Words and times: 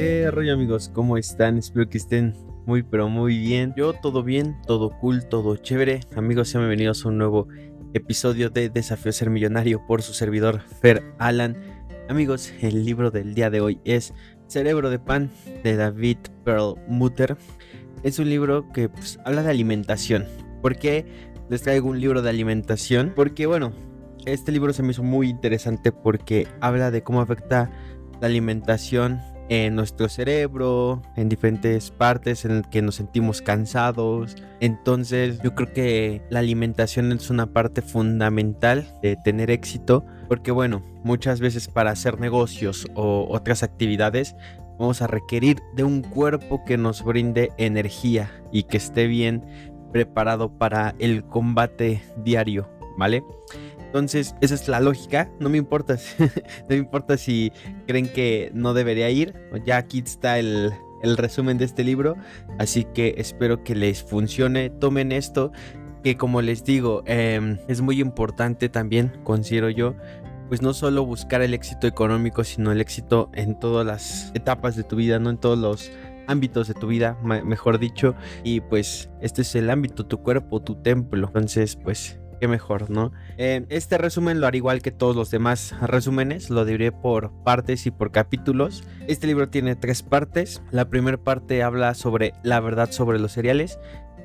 Eh, 0.00 0.30
rollo 0.30 0.54
amigos, 0.54 0.92
¿cómo 0.94 1.16
están? 1.16 1.58
Espero 1.58 1.90
que 1.90 1.98
estén 1.98 2.32
muy 2.66 2.84
pero 2.84 3.08
muy 3.08 3.36
bien. 3.36 3.74
Yo 3.76 3.94
todo 3.94 4.22
bien, 4.22 4.56
todo 4.64 4.90
cool, 5.00 5.28
todo 5.28 5.56
chévere. 5.56 6.02
Amigos, 6.14 6.50
sean 6.50 6.62
bienvenidos 6.62 7.04
a 7.04 7.08
un 7.08 7.18
nuevo 7.18 7.48
episodio 7.94 8.48
de 8.48 8.68
Desafío 8.68 9.10
a 9.10 9.12
Ser 9.12 9.28
Millonario 9.28 9.84
por 9.88 10.02
su 10.02 10.14
servidor 10.14 10.60
Fer 10.60 11.02
Alan. 11.18 11.56
Amigos, 12.08 12.52
el 12.60 12.84
libro 12.84 13.10
del 13.10 13.34
día 13.34 13.50
de 13.50 13.60
hoy 13.60 13.80
es 13.84 14.14
Cerebro 14.46 14.88
de 14.88 15.00
Pan 15.00 15.32
de 15.64 15.74
David 15.74 16.18
Perlmutter. 16.44 17.36
Es 18.04 18.20
un 18.20 18.30
libro 18.30 18.70
que 18.72 18.88
pues, 18.88 19.18
habla 19.24 19.42
de 19.42 19.50
alimentación. 19.50 20.26
¿Por 20.62 20.76
qué 20.76 21.06
les 21.50 21.62
traigo 21.62 21.88
un 21.88 22.00
libro 22.00 22.22
de 22.22 22.30
alimentación? 22.30 23.14
Porque 23.16 23.46
bueno, 23.46 23.72
este 24.26 24.52
libro 24.52 24.72
se 24.72 24.84
me 24.84 24.92
hizo 24.92 25.02
muy 25.02 25.28
interesante 25.28 25.90
porque 25.90 26.46
habla 26.60 26.92
de 26.92 27.02
cómo 27.02 27.20
afecta 27.20 27.68
la 28.20 28.28
alimentación 28.28 29.20
en 29.48 29.74
nuestro 29.74 30.08
cerebro, 30.08 31.02
en 31.16 31.28
diferentes 31.28 31.90
partes 31.90 32.44
en 32.44 32.58
las 32.58 32.66
que 32.66 32.82
nos 32.82 32.96
sentimos 32.96 33.42
cansados. 33.42 34.36
Entonces 34.60 35.40
yo 35.42 35.54
creo 35.54 35.72
que 35.72 36.22
la 36.30 36.40
alimentación 36.40 37.12
es 37.12 37.30
una 37.30 37.46
parte 37.46 37.82
fundamental 37.82 38.86
de 39.02 39.16
tener 39.16 39.50
éxito, 39.50 40.04
porque 40.28 40.50
bueno, 40.50 40.82
muchas 41.02 41.40
veces 41.40 41.68
para 41.68 41.90
hacer 41.90 42.20
negocios 42.20 42.86
o 42.94 43.26
otras 43.30 43.62
actividades 43.62 44.34
vamos 44.78 45.02
a 45.02 45.06
requerir 45.06 45.58
de 45.74 45.84
un 45.84 46.02
cuerpo 46.02 46.64
que 46.64 46.76
nos 46.76 47.02
brinde 47.02 47.50
energía 47.58 48.30
y 48.52 48.64
que 48.64 48.76
esté 48.76 49.06
bien 49.06 49.44
preparado 49.92 50.50
para 50.56 50.94
el 50.98 51.24
combate 51.24 52.02
diario, 52.22 52.68
¿vale? 52.96 53.24
Entonces, 53.88 54.34
esa 54.42 54.54
es 54.54 54.68
la 54.68 54.80
lógica. 54.80 55.30
No 55.40 55.48
me 55.48 55.56
importa, 55.56 55.96
no 56.18 56.68
me 56.68 56.76
importa 56.76 57.16
si 57.16 57.52
creen 57.86 58.08
que 58.08 58.50
no 58.52 58.74
debería 58.74 59.08
ir. 59.08 59.34
Ya 59.64 59.78
aquí 59.78 60.02
está 60.04 60.38
el, 60.38 60.72
resumen 61.02 61.56
de 61.56 61.64
este 61.64 61.84
libro. 61.84 62.16
Así 62.58 62.84
que 62.84 63.14
espero 63.16 63.64
que 63.64 63.74
les 63.74 64.02
funcione. 64.02 64.68
Tomen 64.68 65.10
esto, 65.10 65.52
que 66.04 66.18
como 66.18 66.42
les 66.42 66.64
digo, 66.64 67.02
em, 67.06 67.58
es 67.66 67.80
muy 67.80 68.00
importante 68.00 68.68
también, 68.68 69.12
considero 69.24 69.70
yo, 69.70 69.94
pues 70.48 70.60
no 70.60 70.74
solo 70.74 71.04
buscar 71.06 71.40
el 71.40 71.54
éxito 71.54 71.86
económico, 71.86 72.44
sino 72.44 72.72
el 72.72 72.80
éxito 72.82 73.30
en 73.32 73.58
todas 73.58 73.86
las 73.86 74.32
etapas 74.34 74.76
de 74.76 74.84
tu 74.84 74.96
vida, 74.96 75.18
no 75.18 75.30
en 75.30 75.38
todos 75.38 75.58
los 75.58 75.90
ámbitos 76.26 76.68
de 76.68 76.74
tu 76.74 76.88
vida, 76.88 77.16
mejor 77.22 77.78
dicho. 77.78 78.14
Y 78.44 78.60
pues 78.60 79.08
este 79.22 79.42
es 79.42 79.54
el 79.54 79.70
ámbito, 79.70 80.04
tu 80.04 80.18
cuerpo, 80.22 80.60
tu 80.60 80.74
templo. 80.76 81.28
Entonces, 81.28 81.76
pues 81.76 82.20
qué 82.38 82.48
mejor, 82.48 82.90
¿no? 82.90 83.12
Eh, 83.36 83.66
este 83.68 83.98
resumen 83.98 84.40
lo 84.40 84.46
haré 84.46 84.58
igual 84.58 84.82
que 84.82 84.90
todos 84.90 85.16
los 85.16 85.30
demás 85.30 85.74
resúmenes, 85.80 86.50
lo 86.50 86.64
diré 86.64 86.92
por 86.92 87.32
partes 87.44 87.86
y 87.86 87.90
por 87.90 88.10
capítulos. 88.10 88.84
Este 89.06 89.26
libro 89.26 89.48
tiene 89.48 89.76
tres 89.76 90.02
partes. 90.02 90.62
La 90.70 90.88
primera 90.88 91.18
parte 91.18 91.62
habla 91.62 91.94
sobre 91.94 92.34
la 92.42 92.60
verdad 92.60 92.90
sobre 92.90 93.18
los 93.18 93.32
cereales, 93.32 93.78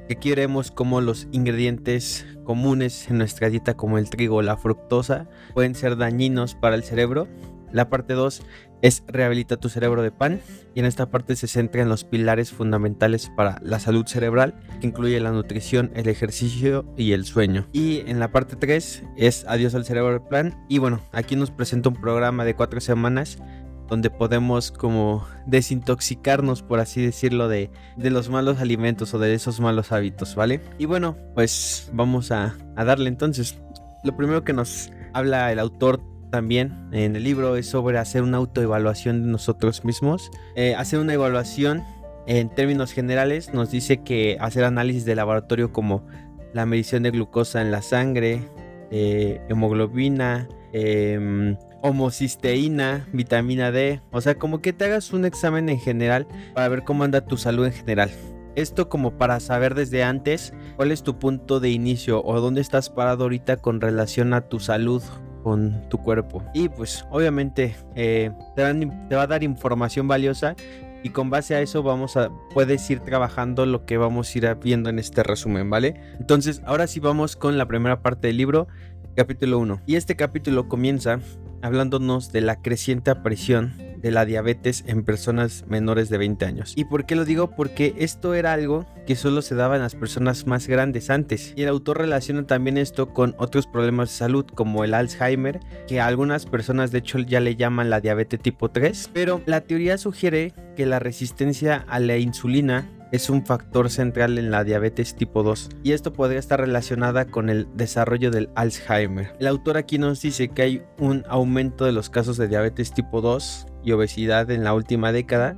que 0.07 0.15
aquí 0.15 0.29
veremos 0.29 0.71
cómo 0.71 1.01
los 1.01 1.27
ingredientes 1.31 2.25
comunes 2.43 3.09
en 3.09 3.17
nuestra 3.17 3.49
dieta 3.49 3.75
como 3.75 3.97
el 3.97 4.09
trigo 4.09 4.37
o 4.37 4.41
la 4.41 4.57
fructosa 4.57 5.27
pueden 5.53 5.75
ser 5.75 5.97
dañinos 5.97 6.55
para 6.55 6.75
el 6.75 6.83
cerebro. 6.83 7.27
La 7.71 7.89
parte 7.89 8.13
2 8.13 8.43
es 8.83 9.01
Rehabilita 9.07 9.57
tu 9.57 9.69
cerebro 9.69 10.03
de 10.03 10.11
pan 10.11 10.41
y 10.75 10.81
en 10.81 10.85
esta 10.85 11.09
parte 11.09 11.35
se 11.37 11.47
centra 11.47 11.81
en 11.81 11.89
los 11.89 12.03
pilares 12.03 12.51
fundamentales 12.51 13.31
para 13.35 13.57
la 13.63 13.79
salud 13.79 14.05
cerebral 14.05 14.55
que 14.81 14.87
incluye 14.87 15.19
la 15.21 15.31
nutrición, 15.31 15.89
el 15.95 16.09
ejercicio 16.09 16.85
y 16.97 17.13
el 17.13 17.25
sueño. 17.25 17.65
Y 17.71 18.03
en 18.07 18.19
la 18.19 18.31
parte 18.31 18.57
3 18.57 19.03
es 19.15 19.45
Adiós 19.47 19.73
al 19.73 19.85
cerebro 19.85 20.11
de 20.11 20.19
plan 20.19 20.65
y 20.67 20.79
bueno, 20.79 20.99
aquí 21.13 21.37
nos 21.37 21.49
presenta 21.49 21.89
un 21.89 21.95
programa 21.95 22.43
de 22.43 22.55
cuatro 22.55 22.81
semanas 22.81 23.37
donde 23.87 24.09
podemos 24.09 24.71
como 24.71 25.25
desintoxicarnos, 25.45 26.61
por 26.61 26.79
así 26.79 27.05
decirlo, 27.05 27.47
de, 27.47 27.69
de, 27.95 28.09
los 28.09 28.29
malos 28.29 28.59
alimentos 28.59 29.13
o 29.13 29.19
de 29.19 29.33
esos 29.33 29.59
malos 29.59 29.91
hábitos, 29.91 30.35
¿vale? 30.35 30.61
Y 30.77 30.85
bueno, 30.85 31.17
pues 31.35 31.89
vamos 31.93 32.31
a, 32.31 32.55
a 32.75 32.85
darle 32.85 33.09
entonces. 33.09 33.59
Lo 34.03 34.15
primero 34.17 34.43
que 34.43 34.53
nos 34.53 34.89
habla 35.13 35.51
el 35.51 35.59
autor 35.59 36.01
también 36.33 36.89
en 36.91 37.15
el 37.15 37.23
libro 37.23 37.57
es 37.57 37.67
sobre 37.67 37.99
hacer 37.99 38.23
una 38.23 38.37
autoevaluación 38.37 39.21
de 39.21 39.29
nosotros 39.29 39.85
mismos. 39.85 40.31
Eh, 40.55 40.73
hacer 40.73 40.97
una 40.97 41.13
evaluación 41.13 41.83
en 42.25 42.49
términos 42.49 42.91
generales 42.91 43.53
nos 43.53 43.69
dice 43.69 43.97
que 43.97 44.37
hacer 44.39 44.63
análisis 44.63 45.05
de 45.05 45.13
laboratorio 45.13 45.71
como 45.71 46.07
la 46.51 46.65
medición 46.65 47.03
de 47.03 47.11
glucosa 47.11 47.61
en 47.61 47.69
la 47.69 47.83
sangre, 47.83 48.41
eh, 48.89 49.41
hemoglobina, 49.47 50.49
em, 50.71 51.55
homocisteína, 51.83 53.07
vitamina 53.13 53.71
D, 53.71 54.01
o 54.11 54.19
sea, 54.19 54.33
como 54.33 54.59
que 54.59 54.73
te 54.73 54.85
hagas 54.85 55.13
un 55.13 55.25
examen 55.25 55.69
en 55.69 55.79
general 55.79 56.25
para 56.55 56.67
ver 56.67 56.83
cómo 56.83 57.03
anda 57.03 57.27
tu 57.27 57.37
salud 57.37 57.67
en 57.67 57.73
general. 57.73 58.09
Esto 58.55 58.89
como 58.89 59.19
para 59.19 59.39
saber 59.39 59.75
desde 59.75 60.03
antes 60.03 60.51
cuál 60.77 60.91
es 60.91 61.03
tu 61.03 61.19
punto 61.19 61.59
de 61.59 61.69
inicio 61.69 62.23
o 62.25 62.41
dónde 62.41 62.61
estás 62.61 62.89
parado 62.89 63.25
ahorita 63.25 63.57
con 63.57 63.81
relación 63.81 64.33
a 64.33 64.49
tu 64.49 64.59
salud 64.59 65.03
con 65.43 65.87
tu 65.89 65.97
cuerpo. 65.99 66.43
Y 66.53 66.69
pues 66.69 67.05
obviamente 67.11 67.75
eh, 67.95 68.31
te, 68.55 68.63
va 69.15 69.21
a 69.21 69.27
dar 69.27 69.43
información 69.43 70.07
valiosa 70.07 70.55
y 71.03 71.09
con 71.09 71.29
base 71.29 71.53
a 71.53 71.61
eso 71.61 71.83
vamos 71.83 72.15
a 72.15 72.29
puedes 72.53 72.89
ir 72.89 73.01
trabajando 73.01 73.65
lo 73.65 73.85
que 73.85 73.97
vamos 73.97 74.33
a 74.33 74.37
ir 74.37 74.57
viendo 74.63 74.89
en 74.89 74.99
este 74.99 75.21
resumen, 75.21 75.69
¿vale? 75.69 75.99
Entonces, 76.17 76.61
ahora 76.65 76.87
sí 76.87 76.99
vamos 76.99 77.35
con 77.35 77.57
la 77.57 77.67
primera 77.67 78.01
parte 78.01 78.27
del 78.27 78.37
libro, 78.37 78.67
capítulo 79.15 79.59
1. 79.59 79.81
Y 79.85 79.95
este 79.97 80.15
capítulo 80.15 80.69
comienza 80.69 81.19
hablándonos 81.61 82.31
de 82.31 82.41
la 82.41 82.61
creciente 82.61 83.11
aparición 83.11 83.92
de 84.03 84.11
la 84.11 84.25
diabetes 84.25 84.83
en 84.85 85.03
personas 85.03 85.65
menores 85.67 86.09
de 86.09 86.19
20 86.19 86.45
años. 86.45 86.73
¿Y 86.75 86.85
por 86.85 87.05
qué 87.05 87.15
lo 87.15 87.25
digo? 87.25 87.49
Porque 87.49 87.95
esto 87.97 88.35
era 88.35 88.53
algo 88.53 88.85
que 89.07 89.15
solo 89.15 89.41
se 89.41 89.55
daba 89.55 89.75
en 89.75 89.81
las 89.81 89.95
personas 89.95 90.45
más 90.45 90.67
grandes 90.67 91.09
antes. 91.09 91.53
Y 91.55 91.63
el 91.63 91.69
autor 91.69 91.97
relaciona 91.97 92.45
también 92.45 92.77
esto 92.77 93.09
con 93.13 93.33
otros 93.37 93.65
problemas 93.65 94.09
de 94.09 94.15
salud 94.15 94.45
como 94.45 94.83
el 94.83 94.93
Alzheimer, 94.93 95.59
que 95.87 95.99
algunas 95.99 96.45
personas 96.45 96.91
de 96.91 96.99
hecho 96.99 97.19
ya 97.19 97.39
le 97.39 97.55
llaman 97.55 97.89
la 97.89 98.01
diabetes 98.01 98.41
tipo 98.41 98.69
3. 98.69 99.09
Pero 99.13 99.41
la 99.45 99.61
teoría 99.61 99.97
sugiere 99.97 100.53
que 100.75 100.85
la 100.85 100.99
resistencia 100.99 101.85
a 101.87 101.99
la 101.99 102.17
insulina 102.17 102.89
es 103.13 103.29
un 103.29 103.45
factor 103.45 103.91
central 103.91 104.39
en 104.39 104.49
la 104.49 104.63
diabetes 104.63 105.15
tipo 105.15 105.43
2 105.43 105.69
y 105.83 105.91
esto 105.91 106.13
podría 106.13 106.39
estar 106.39 106.59
relacionada 106.59 107.25
con 107.25 107.51
el 107.51 107.67
desarrollo 107.75 108.31
del 108.31 108.49
Alzheimer. 108.55 109.35
El 109.39 109.45
autor 109.45 109.77
aquí 109.77 109.99
nos 109.99 110.19
dice 110.19 110.47
que 110.47 110.63
hay 110.63 110.81
un 110.97 111.23
aumento 111.29 111.85
de 111.85 111.91
los 111.91 112.09
casos 112.09 112.37
de 112.37 112.47
diabetes 112.47 112.91
tipo 112.91 113.21
2 113.21 113.67
y 113.83 113.91
obesidad 113.91 114.49
en 114.51 114.63
la 114.63 114.73
última 114.73 115.11
década. 115.11 115.55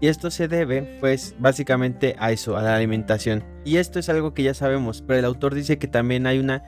Y 0.00 0.08
esto 0.08 0.30
se 0.30 0.48
debe, 0.48 0.98
pues, 1.00 1.34
básicamente 1.38 2.16
a 2.18 2.32
eso, 2.32 2.56
a 2.56 2.62
la 2.62 2.76
alimentación. 2.76 3.44
Y 3.64 3.76
esto 3.76 3.98
es 3.98 4.08
algo 4.08 4.34
que 4.34 4.42
ya 4.42 4.54
sabemos, 4.54 5.02
pero 5.02 5.18
el 5.18 5.24
autor 5.24 5.54
dice 5.54 5.78
que 5.78 5.88
también 5.88 6.26
hay 6.26 6.38
una 6.38 6.64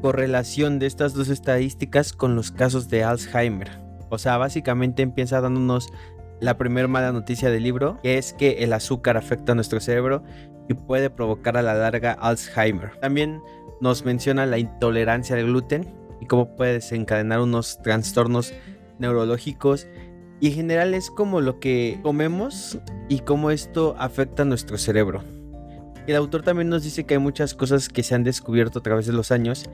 correlación 0.00 0.78
de 0.78 0.86
estas 0.86 1.14
dos 1.14 1.28
estadísticas 1.28 2.12
con 2.12 2.34
los 2.34 2.50
casos 2.50 2.88
de 2.88 3.04
Alzheimer. 3.04 3.70
O 4.08 4.18
sea, 4.18 4.38
básicamente 4.38 5.02
empieza 5.02 5.40
dándonos 5.40 5.92
la 6.40 6.56
primera 6.56 6.88
mala 6.88 7.12
noticia 7.12 7.50
del 7.50 7.62
libro, 7.62 8.00
que 8.02 8.18
es 8.18 8.32
que 8.32 8.64
el 8.64 8.72
azúcar 8.72 9.16
afecta 9.16 9.52
a 9.52 9.54
nuestro 9.54 9.78
cerebro 9.78 10.24
y 10.68 10.74
puede 10.74 11.10
provocar 11.10 11.56
a 11.56 11.62
la 11.62 11.74
larga 11.74 12.12
Alzheimer. 12.12 12.98
También 13.00 13.40
nos 13.80 14.04
menciona 14.04 14.46
la 14.46 14.58
intolerancia 14.58 15.36
al 15.36 15.44
gluten 15.44 15.94
y 16.20 16.26
cómo 16.26 16.56
puede 16.56 16.74
desencadenar 16.74 17.40
unos 17.40 17.80
trastornos 17.82 18.52
neurológicos 18.98 19.86
y 20.40 20.48
en 20.48 20.54
general 20.54 20.94
es 20.94 21.10
como 21.10 21.40
lo 21.40 21.60
que 21.60 22.00
comemos 22.02 22.78
y 23.08 23.20
cómo 23.20 23.50
esto 23.50 23.94
afecta 23.98 24.42
a 24.42 24.46
nuestro 24.46 24.78
cerebro. 24.78 25.22
El 26.06 26.16
autor 26.16 26.42
también 26.42 26.70
nos 26.70 26.82
dice 26.82 27.04
que 27.04 27.14
hay 27.14 27.20
muchas 27.20 27.54
cosas 27.54 27.88
que 27.88 28.02
se 28.02 28.14
han 28.14 28.24
descubierto 28.24 28.78
a 28.78 28.82
través 28.82 29.06
de 29.06 29.12
los 29.12 29.30
años 29.30 29.68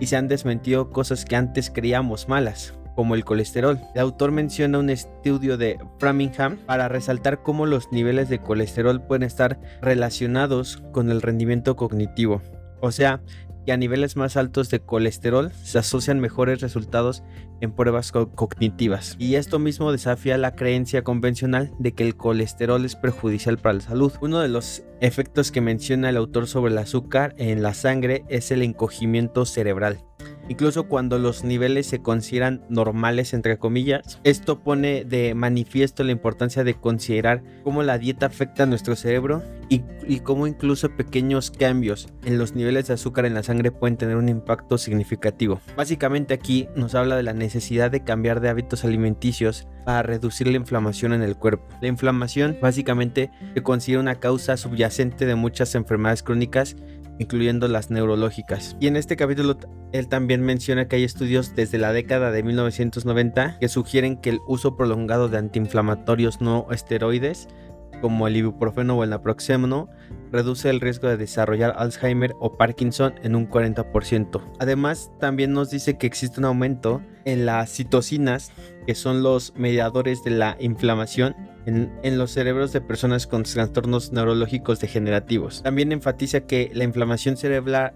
y 0.00 0.06
se 0.06 0.16
han 0.16 0.28
desmentido 0.28 0.90
cosas 0.90 1.24
que 1.24 1.36
antes 1.36 1.70
creíamos 1.70 2.28
malas, 2.28 2.74
como 2.94 3.14
el 3.14 3.24
colesterol. 3.24 3.78
El 3.94 4.00
autor 4.00 4.30
menciona 4.30 4.78
un 4.78 4.90
estudio 4.90 5.56
de 5.56 5.78
Framingham 5.98 6.58
para 6.66 6.88
resaltar 6.88 7.42
cómo 7.42 7.66
los 7.66 7.90
niveles 7.92 8.28
de 8.28 8.38
colesterol 8.38 9.02
pueden 9.02 9.24
estar 9.24 9.60
relacionados 9.80 10.82
con 10.92 11.10
el 11.10 11.20
rendimiento 11.20 11.76
cognitivo. 11.76 12.40
O 12.80 12.90
sea, 12.90 13.20
que 13.64 13.72
a 13.72 13.76
niveles 13.76 14.16
más 14.16 14.36
altos 14.36 14.70
de 14.70 14.80
colesterol 14.80 15.52
se 15.62 15.78
asocian 15.78 16.20
mejores 16.20 16.60
resultados 16.60 17.22
en 17.60 17.72
pruebas 17.72 18.10
cognitivas. 18.10 19.16
Y 19.18 19.36
esto 19.36 19.58
mismo 19.58 19.92
desafía 19.92 20.36
la 20.36 20.56
creencia 20.56 21.04
convencional 21.04 21.72
de 21.78 21.92
que 21.92 22.02
el 22.02 22.16
colesterol 22.16 22.84
es 22.84 22.96
perjudicial 22.96 23.58
para 23.58 23.74
la 23.74 23.80
salud. 23.80 24.12
Uno 24.20 24.40
de 24.40 24.48
los 24.48 24.82
efectos 25.00 25.52
que 25.52 25.60
menciona 25.60 26.08
el 26.08 26.16
autor 26.16 26.48
sobre 26.48 26.72
el 26.72 26.78
azúcar 26.78 27.34
en 27.38 27.62
la 27.62 27.74
sangre 27.74 28.24
es 28.28 28.50
el 28.50 28.62
encogimiento 28.62 29.46
cerebral. 29.46 30.04
Incluso 30.48 30.84
cuando 30.84 31.18
los 31.18 31.44
niveles 31.44 31.86
se 31.86 32.02
consideran 32.02 32.64
normales, 32.68 33.34
entre 33.34 33.58
comillas. 33.58 34.20
Esto 34.24 34.60
pone 34.60 35.04
de 35.04 35.34
manifiesto 35.34 36.04
la 36.04 36.12
importancia 36.12 36.64
de 36.64 36.74
considerar 36.74 37.42
cómo 37.64 37.82
la 37.82 37.98
dieta 37.98 38.26
afecta 38.26 38.64
a 38.64 38.66
nuestro 38.66 38.96
cerebro 38.96 39.42
y, 39.68 39.82
y 40.06 40.20
cómo 40.20 40.46
incluso 40.46 40.90
pequeños 40.90 41.50
cambios 41.50 42.08
en 42.24 42.38
los 42.38 42.54
niveles 42.54 42.88
de 42.88 42.94
azúcar 42.94 43.24
en 43.24 43.34
la 43.34 43.42
sangre 43.42 43.70
pueden 43.70 43.96
tener 43.96 44.16
un 44.16 44.28
impacto 44.28 44.78
significativo. 44.78 45.60
Básicamente 45.76 46.34
aquí 46.34 46.68
nos 46.76 46.94
habla 46.94 47.16
de 47.16 47.22
la 47.22 47.32
necesidad 47.32 47.90
de 47.90 48.04
cambiar 48.04 48.40
de 48.40 48.48
hábitos 48.48 48.84
alimenticios 48.84 49.66
para 49.84 50.02
reducir 50.02 50.46
la 50.46 50.56
inflamación 50.56 51.12
en 51.12 51.22
el 51.22 51.36
cuerpo. 51.36 51.66
La 51.80 51.88
inflamación 51.88 52.58
básicamente 52.60 53.30
se 53.54 53.62
considera 53.62 54.00
una 54.00 54.16
causa 54.16 54.56
subyacente 54.56 55.26
de 55.26 55.34
muchas 55.34 55.74
enfermedades 55.74 56.22
crónicas 56.22 56.76
incluyendo 57.22 57.68
las 57.68 57.90
neurológicas. 57.90 58.76
Y 58.80 58.86
en 58.86 58.96
este 58.96 59.16
capítulo 59.16 59.56
él 59.92 60.08
también 60.08 60.42
menciona 60.42 60.88
que 60.88 60.96
hay 60.96 61.04
estudios 61.04 61.54
desde 61.54 61.78
la 61.78 61.92
década 61.92 62.30
de 62.30 62.42
1990 62.42 63.58
que 63.58 63.68
sugieren 63.68 64.16
que 64.16 64.30
el 64.30 64.40
uso 64.46 64.76
prolongado 64.76 65.28
de 65.28 65.38
antiinflamatorios 65.38 66.40
no 66.40 66.66
esteroides 66.70 67.48
como 68.02 68.26
el 68.26 68.36
ibuprofeno 68.36 68.98
o 68.98 69.04
el 69.04 69.10
naproxeno, 69.10 69.88
reduce 70.30 70.68
el 70.68 70.80
riesgo 70.80 71.08
de 71.08 71.16
desarrollar 71.16 71.74
Alzheimer 71.78 72.34
o 72.40 72.58
Parkinson 72.58 73.14
en 73.22 73.34
un 73.34 73.48
40%. 73.48 74.42
Además, 74.58 75.10
también 75.18 75.52
nos 75.52 75.70
dice 75.70 75.96
que 75.96 76.06
existe 76.06 76.40
un 76.40 76.46
aumento 76.46 77.00
en 77.24 77.46
las 77.46 77.70
citocinas, 77.70 78.52
que 78.86 78.94
son 78.94 79.22
los 79.22 79.54
mediadores 79.56 80.24
de 80.24 80.32
la 80.32 80.56
inflamación 80.58 81.34
en, 81.64 82.18
los 82.18 82.32
cerebros 82.32 82.72
de 82.72 82.80
personas 82.80 83.26
con 83.26 83.44
trastornos 83.44 84.12
neurológicos 84.12 84.80
degenerativos. 84.80 85.62
También 85.62 85.92
enfatiza 85.92 86.40
que 86.40 86.70
la 86.74 86.84
inflamación 86.84 87.36
cerebral, 87.36 87.92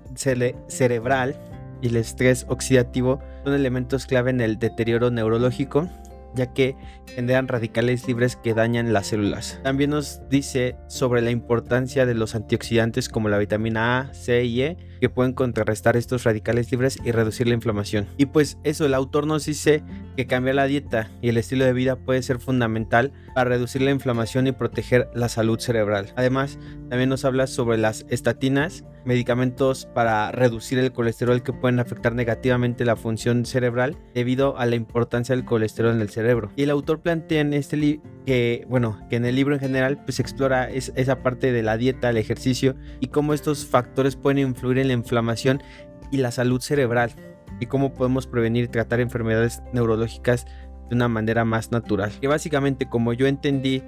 y 1.82 1.88
el 1.88 1.96
estrés 1.96 2.46
oxidativo 2.48 3.20
son 3.44 3.52
elementos 3.52 4.06
clave 4.06 4.30
en 4.30 4.40
el 4.40 4.58
deterioro 4.58 5.10
neurológico 5.10 5.90
ya 6.36 6.52
que 6.52 6.76
generan 7.14 7.48
radicales 7.48 8.06
libres 8.06 8.36
que 8.36 8.54
dañan 8.54 8.92
las 8.92 9.08
células. 9.08 9.58
También 9.64 9.90
nos 9.90 10.20
dice 10.28 10.76
sobre 10.86 11.22
la 11.22 11.30
importancia 11.30 12.06
de 12.06 12.14
los 12.14 12.34
antioxidantes 12.34 13.08
como 13.08 13.28
la 13.28 13.38
vitamina 13.38 13.98
A, 13.98 14.14
C 14.14 14.44
y 14.44 14.62
E 14.62 14.76
que 15.00 15.08
pueden 15.08 15.32
contrarrestar 15.32 15.96
estos 15.96 16.24
radicales 16.24 16.70
libres 16.70 16.98
y 17.04 17.12
reducir 17.12 17.46
la 17.46 17.54
inflamación. 17.54 18.06
Y 18.16 18.26
pues 18.26 18.58
eso, 18.64 18.86
el 18.86 18.94
autor 18.94 19.26
nos 19.26 19.46
dice 19.46 19.82
que 20.16 20.26
cambiar 20.26 20.56
la 20.56 20.66
dieta 20.66 21.10
y 21.20 21.28
el 21.28 21.36
estilo 21.36 21.64
de 21.64 21.72
vida 21.72 21.96
puede 21.96 22.22
ser 22.22 22.38
fundamental 22.38 23.12
para 23.34 23.50
reducir 23.50 23.82
la 23.82 23.90
inflamación 23.90 24.46
y 24.46 24.52
proteger 24.52 25.08
la 25.14 25.28
salud 25.28 25.58
cerebral. 25.58 26.12
Además, 26.16 26.58
también 26.88 27.08
nos 27.08 27.24
habla 27.24 27.46
sobre 27.46 27.78
las 27.78 28.06
estatinas, 28.08 28.84
medicamentos 29.04 29.86
para 29.94 30.32
reducir 30.32 30.78
el 30.78 30.92
colesterol 30.92 31.42
que 31.42 31.52
pueden 31.52 31.78
afectar 31.78 32.14
negativamente 32.14 32.84
la 32.84 32.96
función 32.96 33.46
cerebral 33.46 33.96
debido 34.14 34.58
a 34.58 34.66
la 34.66 34.76
importancia 34.76 35.34
del 35.34 35.44
colesterol 35.44 35.94
en 35.94 36.00
el 36.00 36.08
cerebro. 36.08 36.50
Y 36.56 36.62
el 36.62 36.70
autor 36.70 37.00
plantea 37.00 37.40
en 37.40 37.52
este 37.52 37.76
libro 37.76 38.15
que, 38.26 38.66
bueno, 38.68 38.98
que 39.08 39.16
en 39.16 39.24
el 39.24 39.36
libro 39.36 39.54
en 39.54 39.60
general 39.60 39.98
pues 40.04 40.18
explora 40.18 40.68
esa 40.68 41.22
parte 41.22 41.52
de 41.52 41.62
la 41.62 41.76
dieta, 41.76 42.10
el 42.10 42.18
ejercicio 42.18 42.74
y 43.00 43.06
cómo 43.06 43.32
estos 43.32 43.64
factores 43.64 44.16
pueden 44.16 44.38
influir 44.38 44.78
en 44.78 44.88
la 44.88 44.94
inflamación 44.94 45.62
y 46.10 46.18
la 46.18 46.32
salud 46.32 46.60
cerebral 46.60 47.12
y 47.60 47.66
cómo 47.66 47.94
podemos 47.94 48.26
prevenir 48.26 48.64
y 48.64 48.68
tratar 48.68 49.00
enfermedades 49.00 49.62
neurológicas 49.72 50.44
de 50.88 50.96
una 50.96 51.08
manera 51.08 51.44
más 51.44 51.70
natural. 51.70 52.12
Que 52.20 52.26
básicamente 52.26 52.88
como 52.88 53.12
yo 53.12 53.28
entendí 53.28 53.82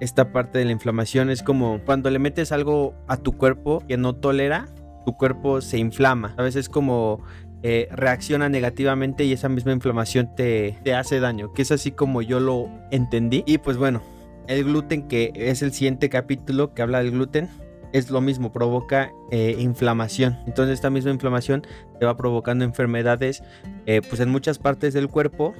esta 0.00 0.32
parte 0.32 0.58
de 0.58 0.64
la 0.64 0.72
inflamación 0.72 1.30
es 1.30 1.44
como 1.44 1.80
cuando 1.84 2.10
le 2.10 2.18
metes 2.18 2.50
algo 2.50 2.94
a 3.06 3.16
tu 3.16 3.32
cuerpo 3.32 3.80
que 3.86 3.96
no 3.96 4.16
tolera, 4.16 4.66
tu 5.06 5.16
cuerpo 5.16 5.60
se 5.60 5.78
inflama. 5.78 6.34
A 6.36 6.42
veces 6.42 6.68
como 6.68 7.22
eh, 7.66 7.88
reacciona 7.90 8.50
negativamente 8.50 9.24
y 9.24 9.32
esa 9.32 9.48
misma 9.48 9.72
inflamación 9.72 10.34
te, 10.36 10.76
te 10.84 10.94
hace 10.94 11.18
daño, 11.18 11.54
que 11.54 11.62
es 11.62 11.72
así 11.72 11.92
como 11.92 12.20
yo 12.20 12.38
lo 12.38 12.68
entendí. 12.90 13.42
Y 13.46 13.56
pues 13.56 13.78
bueno, 13.78 14.02
el 14.48 14.64
gluten 14.64 15.08
que 15.08 15.32
es 15.34 15.62
el 15.62 15.72
siguiente 15.72 16.10
capítulo 16.10 16.74
que 16.74 16.82
habla 16.82 16.98
del 16.98 17.12
gluten 17.12 17.48
es 17.94 18.10
lo 18.10 18.20
mismo, 18.20 18.52
provoca 18.52 19.12
eh, 19.30 19.56
inflamación. 19.58 20.36
Entonces 20.46 20.74
esta 20.74 20.90
misma 20.90 21.12
inflamación 21.12 21.62
te 21.98 22.04
va 22.04 22.16
provocando 22.16 22.64
enfermedades 22.64 23.42
eh, 23.86 24.02
pues 24.06 24.20
en 24.20 24.30
muchas 24.30 24.58
partes 24.58 24.94
del 24.94 25.08
cuerpo 25.08 25.54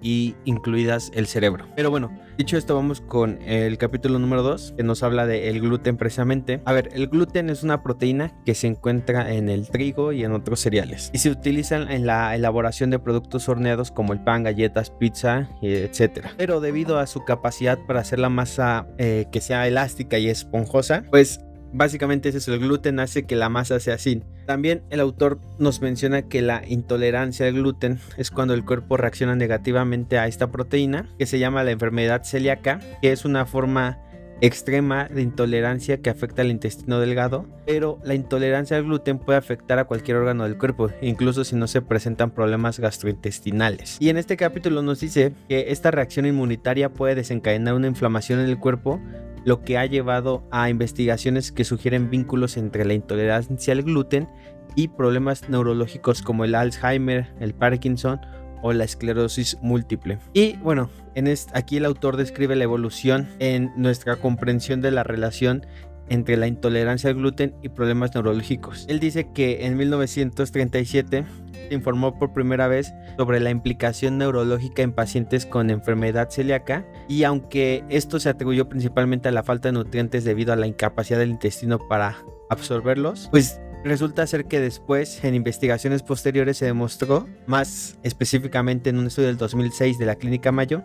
y 0.00 0.36
incluidas 0.44 1.10
el 1.14 1.26
cerebro. 1.26 1.66
Pero 1.74 1.90
bueno, 1.90 2.16
dicho 2.38 2.56
esto 2.56 2.76
vamos 2.76 3.00
con 3.00 3.42
el 3.42 3.76
capítulo 3.76 4.20
número 4.20 4.44
2 4.44 4.74
que 4.76 4.84
nos 4.84 5.02
habla 5.02 5.26
del 5.26 5.60
gluten 5.60 5.96
precisamente. 5.96 6.62
A 6.64 6.72
ver, 6.72 6.90
el 6.92 7.08
gluten 7.08 7.50
es 7.50 7.64
una 7.64 7.82
proteína 7.82 8.32
que 8.44 8.54
se 8.54 8.68
encuentra 8.68 9.32
en 9.34 9.48
el 9.48 9.68
trigo 9.68 10.12
y 10.12 10.22
en 10.22 10.32
otros 10.32 10.60
cereales 10.60 11.10
y 11.12 11.18
se 11.18 11.30
utilizan 11.30 11.90
en 11.90 12.06
la 12.06 12.36
elaboración 12.36 12.90
de 12.90 13.00
productos 13.00 13.48
horneados 13.48 13.90
como 13.90 14.12
el 14.12 14.22
pan, 14.22 14.44
galletas, 14.44 14.90
pizza, 14.90 15.48
etc. 15.60 16.28
Pero 16.36 16.60
debido 16.60 17.00
a 17.00 17.08
su 17.08 17.24
capacidad 17.24 17.78
para 17.86 18.00
hacer 18.00 18.20
la 18.20 18.28
masa 18.28 18.86
eh, 18.98 19.26
que 19.32 19.40
sea 19.40 19.66
elástica 19.66 20.18
y 20.18 20.28
esponjosa, 20.28 21.02
pues 21.10 21.40
Básicamente 21.72 22.28
ese 22.28 22.38
es 22.38 22.48
el 22.48 22.58
gluten, 22.58 22.98
hace 22.98 23.24
que 23.24 23.36
la 23.36 23.48
masa 23.48 23.78
sea 23.80 23.94
así. 23.94 24.22
También 24.46 24.82
el 24.90 25.00
autor 25.00 25.38
nos 25.58 25.80
menciona 25.80 26.22
que 26.22 26.42
la 26.42 26.62
intolerancia 26.66 27.46
al 27.46 27.54
gluten 27.54 28.00
es 28.16 28.30
cuando 28.30 28.54
el 28.54 28.64
cuerpo 28.64 28.96
reacciona 28.96 29.36
negativamente 29.36 30.18
a 30.18 30.26
esta 30.26 30.50
proteína, 30.50 31.08
que 31.18 31.26
se 31.26 31.38
llama 31.38 31.62
la 31.62 31.70
enfermedad 31.70 32.24
celíaca, 32.24 32.80
que 33.00 33.12
es 33.12 33.24
una 33.24 33.46
forma 33.46 33.98
extrema 34.40 35.06
de 35.06 35.22
intolerancia 35.22 36.00
que 36.00 36.10
afecta 36.10 36.42
al 36.42 36.50
intestino 36.50 37.00
delgado, 37.00 37.46
pero 37.66 37.98
la 38.04 38.14
intolerancia 38.14 38.76
al 38.76 38.84
gluten 38.84 39.18
puede 39.18 39.38
afectar 39.38 39.78
a 39.78 39.84
cualquier 39.84 40.16
órgano 40.16 40.44
del 40.44 40.58
cuerpo, 40.58 40.90
incluso 41.02 41.44
si 41.44 41.56
no 41.56 41.66
se 41.66 41.82
presentan 41.82 42.30
problemas 42.30 42.78
gastrointestinales. 42.78 43.96
Y 44.00 44.08
en 44.08 44.16
este 44.16 44.36
capítulo 44.36 44.82
nos 44.82 45.00
dice 45.00 45.32
que 45.48 45.66
esta 45.68 45.90
reacción 45.90 46.26
inmunitaria 46.26 46.92
puede 46.92 47.14
desencadenar 47.14 47.74
una 47.74 47.86
inflamación 47.86 48.40
en 48.40 48.48
el 48.48 48.58
cuerpo 48.58 49.00
lo 49.44 49.62
que 49.62 49.78
ha 49.78 49.86
llevado 49.86 50.44
a 50.50 50.68
investigaciones 50.68 51.52
que 51.52 51.64
sugieren 51.64 52.10
vínculos 52.10 52.56
entre 52.56 52.84
la 52.84 52.94
intolerancia 52.94 53.72
al 53.72 53.82
gluten 53.82 54.28
y 54.74 54.88
problemas 54.88 55.48
neurológicos 55.48 56.22
como 56.22 56.44
el 56.44 56.54
Alzheimer, 56.54 57.32
el 57.40 57.54
Parkinson 57.54 58.20
o 58.62 58.72
la 58.72 58.84
esclerosis 58.84 59.58
múltiple. 59.62 60.18
Y 60.32 60.56
bueno, 60.58 60.90
en 61.14 61.32
aquí 61.54 61.76
el 61.76 61.84
autor 61.84 62.16
describe 62.16 62.56
la 62.56 62.64
evolución 62.64 63.28
en 63.38 63.72
nuestra 63.76 64.16
comprensión 64.16 64.80
de 64.80 64.90
la 64.90 65.02
relación 65.02 65.66
entre 66.10 66.36
la 66.36 66.48
intolerancia 66.48 67.08
al 67.08 67.16
gluten 67.16 67.54
y 67.62 67.70
problemas 67.70 68.14
neurológicos. 68.14 68.84
Él 68.88 69.00
dice 69.00 69.28
que 69.32 69.64
en 69.64 69.76
1937 69.76 71.24
se 71.68 71.74
informó 71.74 72.18
por 72.18 72.32
primera 72.32 72.66
vez 72.66 72.92
sobre 73.16 73.38
la 73.38 73.50
implicación 73.50 74.18
neurológica 74.18 74.82
en 74.82 74.92
pacientes 74.92 75.46
con 75.46 75.70
enfermedad 75.70 76.28
celíaca 76.30 76.84
y 77.08 77.22
aunque 77.22 77.84
esto 77.88 78.18
se 78.18 78.28
atribuyó 78.28 78.68
principalmente 78.68 79.28
a 79.28 79.32
la 79.32 79.44
falta 79.44 79.68
de 79.68 79.72
nutrientes 79.72 80.24
debido 80.24 80.52
a 80.52 80.56
la 80.56 80.66
incapacidad 80.66 81.20
del 81.20 81.30
intestino 81.30 81.78
para 81.78 82.16
absorberlos, 82.50 83.28
pues 83.30 83.60
Resulta 83.82 84.26
ser 84.26 84.44
que 84.44 84.60
después, 84.60 85.24
en 85.24 85.34
investigaciones 85.34 86.02
posteriores, 86.02 86.58
se 86.58 86.66
demostró, 86.66 87.26
más 87.46 87.98
específicamente 88.02 88.90
en 88.90 88.98
un 88.98 89.06
estudio 89.06 89.28
del 89.28 89.38
2006 89.38 89.98
de 89.98 90.06
la 90.06 90.16
Clínica 90.16 90.52
Mayo, 90.52 90.82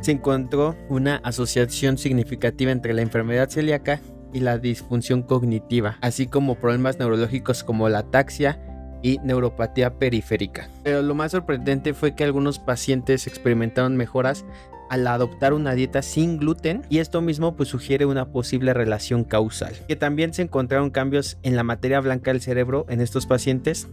se 0.00 0.12
encontró 0.12 0.76
una 0.88 1.16
asociación 1.16 1.98
significativa 1.98 2.70
entre 2.70 2.94
la 2.94 3.02
enfermedad 3.02 3.50
celíaca 3.50 4.00
y 4.32 4.40
la 4.40 4.58
disfunción 4.58 5.22
cognitiva, 5.22 5.98
así 6.00 6.28
como 6.28 6.54
problemas 6.54 6.98
neurológicos 6.98 7.64
como 7.64 7.88
la 7.88 7.98
ataxia 7.98 8.60
y 9.02 9.18
neuropatía 9.18 9.98
periférica. 9.98 10.68
Pero 10.84 11.02
lo 11.02 11.14
más 11.14 11.32
sorprendente 11.32 11.94
fue 11.94 12.14
que 12.14 12.24
algunos 12.24 12.60
pacientes 12.60 13.26
experimentaron 13.26 13.96
mejoras 13.96 14.44
al 14.90 15.06
adoptar 15.06 15.54
una 15.54 15.72
dieta 15.72 16.02
sin 16.02 16.36
gluten 16.36 16.82
y 16.90 16.98
esto 16.98 17.22
mismo 17.22 17.56
pues 17.56 17.68
sugiere 17.68 18.04
una 18.04 18.32
posible 18.32 18.74
relación 18.74 19.24
causal. 19.24 19.72
Que 19.88 19.96
también 19.96 20.34
se 20.34 20.42
encontraron 20.42 20.90
cambios 20.90 21.38
en 21.42 21.56
la 21.56 21.62
materia 21.62 22.00
blanca 22.00 22.32
del 22.32 22.42
cerebro 22.42 22.84
en 22.88 23.00
estos 23.00 23.24
pacientes, 23.24 23.88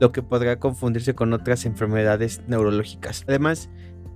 lo 0.00 0.12
que 0.12 0.22
podrá 0.22 0.60
confundirse 0.60 1.14
con 1.14 1.32
otras 1.32 1.64
enfermedades 1.64 2.42
neurológicas. 2.46 3.24
Además, 3.26 3.70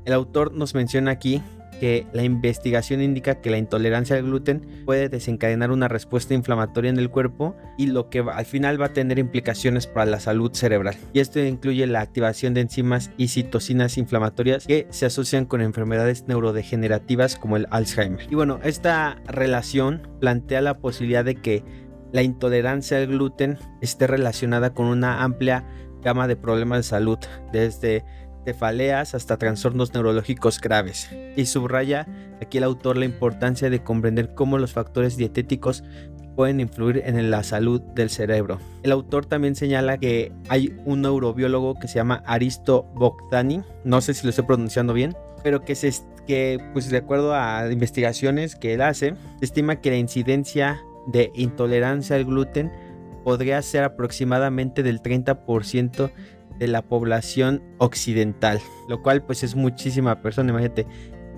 el 0.04 0.12
autor 0.12 0.52
nos 0.52 0.74
menciona 0.74 1.10
aquí 1.10 1.42
que 1.78 2.06
la 2.12 2.22
investigación 2.22 3.00
indica 3.00 3.40
que 3.40 3.50
la 3.50 3.58
intolerancia 3.58 4.16
al 4.16 4.22
gluten 4.22 4.84
puede 4.84 5.08
desencadenar 5.08 5.70
una 5.70 5.88
respuesta 5.88 6.34
inflamatoria 6.34 6.90
en 6.90 6.98
el 6.98 7.10
cuerpo 7.10 7.56
y 7.76 7.86
lo 7.86 8.10
que 8.10 8.20
al 8.20 8.46
final 8.46 8.80
va 8.80 8.86
a 8.86 8.92
tener 8.92 9.18
implicaciones 9.18 9.86
para 9.86 10.06
la 10.06 10.20
salud 10.20 10.52
cerebral. 10.52 10.96
Y 11.12 11.20
esto 11.20 11.40
incluye 11.40 11.86
la 11.86 12.00
activación 12.00 12.54
de 12.54 12.62
enzimas 12.62 13.10
y 13.16 13.28
citocinas 13.28 13.98
inflamatorias 13.98 14.66
que 14.66 14.86
se 14.90 15.06
asocian 15.06 15.46
con 15.46 15.60
enfermedades 15.60 16.24
neurodegenerativas 16.26 17.36
como 17.36 17.56
el 17.56 17.66
Alzheimer. 17.70 18.26
Y 18.30 18.34
bueno, 18.34 18.60
esta 18.62 19.20
relación 19.26 20.08
plantea 20.20 20.60
la 20.60 20.78
posibilidad 20.78 21.24
de 21.24 21.36
que 21.36 21.64
la 22.12 22.22
intolerancia 22.22 22.98
al 22.98 23.06
gluten 23.06 23.58
esté 23.80 24.06
relacionada 24.06 24.72
con 24.72 24.86
una 24.86 25.22
amplia 25.22 25.66
gama 26.02 26.28
de 26.28 26.36
problemas 26.36 26.78
de 26.78 26.82
salud, 26.84 27.18
desde 27.52 28.04
cefaleas 28.48 29.14
hasta 29.14 29.36
trastornos 29.36 29.92
neurológicos 29.92 30.58
graves. 30.58 31.10
Y 31.36 31.44
subraya 31.44 32.06
aquí 32.40 32.58
el 32.58 32.64
autor 32.64 32.96
la 32.96 33.04
importancia 33.04 33.68
de 33.68 33.82
comprender 33.82 34.34
cómo 34.34 34.56
los 34.56 34.72
factores 34.72 35.18
dietéticos 35.18 35.84
pueden 36.34 36.60
influir 36.60 37.02
en 37.04 37.30
la 37.30 37.42
salud 37.42 37.82
del 37.94 38.08
cerebro. 38.08 38.58
El 38.82 38.92
autor 38.92 39.26
también 39.26 39.54
señala 39.54 39.98
que 39.98 40.32
hay 40.48 40.74
un 40.86 41.02
neurobiólogo 41.02 41.78
que 41.78 41.88
se 41.88 41.96
llama 41.96 42.22
Aristo 42.26 42.84
Bogdani, 42.94 43.62
no 43.84 44.00
sé 44.00 44.14
si 44.14 44.24
lo 44.24 44.30
estoy 44.30 44.46
pronunciando 44.46 44.94
bien, 44.94 45.14
pero 45.42 45.64
que, 45.64 45.74
se, 45.74 45.92
que 46.26 46.58
pues 46.72 46.88
de 46.88 46.98
acuerdo 46.98 47.34
a 47.34 47.70
investigaciones 47.70 48.56
que 48.56 48.74
él 48.74 48.80
hace, 48.80 49.14
se 49.40 49.44
estima 49.44 49.80
que 49.80 49.90
la 49.90 49.96
incidencia 49.96 50.80
de 51.08 51.32
intolerancia 51.34 52.16
al 52.16 52.24
gluten 52.24 52.72
podría 53.24 53.60
ser 53.60 53.84
aproximadamente 53.84 54.82
del 54.82 55.02
30% 55.02 56.10
de 56.58 56.68
la 56.68 56.82
población 56.82 57.62
occidental, 57.78 58.60
lo 58.88 59.02
cual 59.02 59.22
pues 59.22 59.42
es 59.42 59.54
muchísima 59.54 60.22
persona, 60.22 60.50
imagínate, 60.50 60.86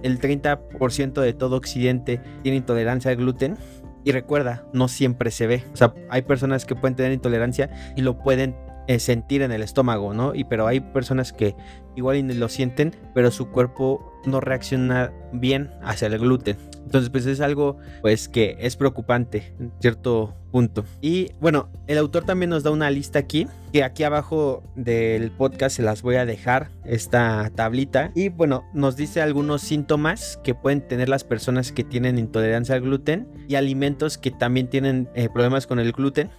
el 0.02 0.18
30% 0.18 1.20
de 1.20 1.32
todo 1.32 1.56
occidente 1.56 2.20
tiene 2.42 2.58
intolerancia 2.58 3.10
al 3.10 3.16
gluten. 3.16 3.56
Y 4.02 4.12
recuerda, 4.12 4.64
no 4.72 4.88
siempre 4.88 5.30
se 5.30 5.46
ve. 5.46 5.62
O 5.74 5.76
sea, 5.76 5.92
hay 6.08 6.22
personas 6.22 6.64
que 6.64 6.74
pueden 6.74 6.96
tener 6.96 7.12
intolerancia 7.12 7.68
y 7.96 8.00
lo 8.00 8.18
pueden 8.18 8.56
eh, 8.86 8.98
sentir 8.98 9.42
en 9.42 9.52
el 9.52 9.62
estómago, 9.62 10.14
¿no? 10.14 10.34
Y 10.34 10.44
pero 10.44 10.66
hay 10.66 10.80
personas 10.80 11.34
que 11.34 11.54
igual 11.96 12.26
lo 12.26 12.48
sienten, 12.48 12.94
pero 13.14 13.30
su 13.30 13.50
cuerpo 13.50 14.18
no 14.24 14.40
reacciona 14.40 15.12
bien 15.32 15.70
hacia 15.82 16.08
el 16.08 16.18
gluten. 16.18 16.56
Entonces, 16.84 17.10
pues 17.10 17.26
es 17.26 17.40
algo 17.40 17.76
pues 18.00 18.28
que 18.28 18.56
es 18.60 18.76
preocupante 18.76 19.54
en 19.58 19.72
cierto 19.80 20.34
punto. 20.50 20.84
Y 21.00 21.30
bueno, 21.40 21.68
el 21.86 21.98
autor 21.98 22.24
también 22.24 22.50
nos 22.50 22.62
da 22.62 22.70
una 22.70 22.90
lista 22.90 23.18
aquí, 23.18 23.46
que 23.72 23.84
aquí 23.84 24.02
abajo 24.02 24.62
del 24.74 25.30
podcast 25.30 25.76
se 25.76 25.82
las 25.82 26.02
voy 26.02 26.16
a 26.16 26.26
dejar 26.26 26.70
esta 26.84 27.50
tablita. 27.54 28.10
Y 28.14 28.28
bueno, 28.28 28.64
nos 28.74 28.96
dice 28.96 29.22
algunos 29.22 29.62
síntomas 29.62 30.40
que 30.42 30.54
pueden 30.54 30.80
tener 30.86 31.08
las 31.08 31.24
personas 31.24 31.72
que 31.72 31.84
tienen 31.84 32.18
intolerancia 32.18 32.74
al 32.74 32.80
gluten 32.80 33.28
y 33.48 33.54
alimentos 33.54 34.18
que 34.18 34.30
también 34.30 34.68
tienen 34.68 35.08
eh, 35.14 35.28
problemas 35.32 35.66
con 35.66 35.78
el 35.78 35.92
gluten 35.92 36.30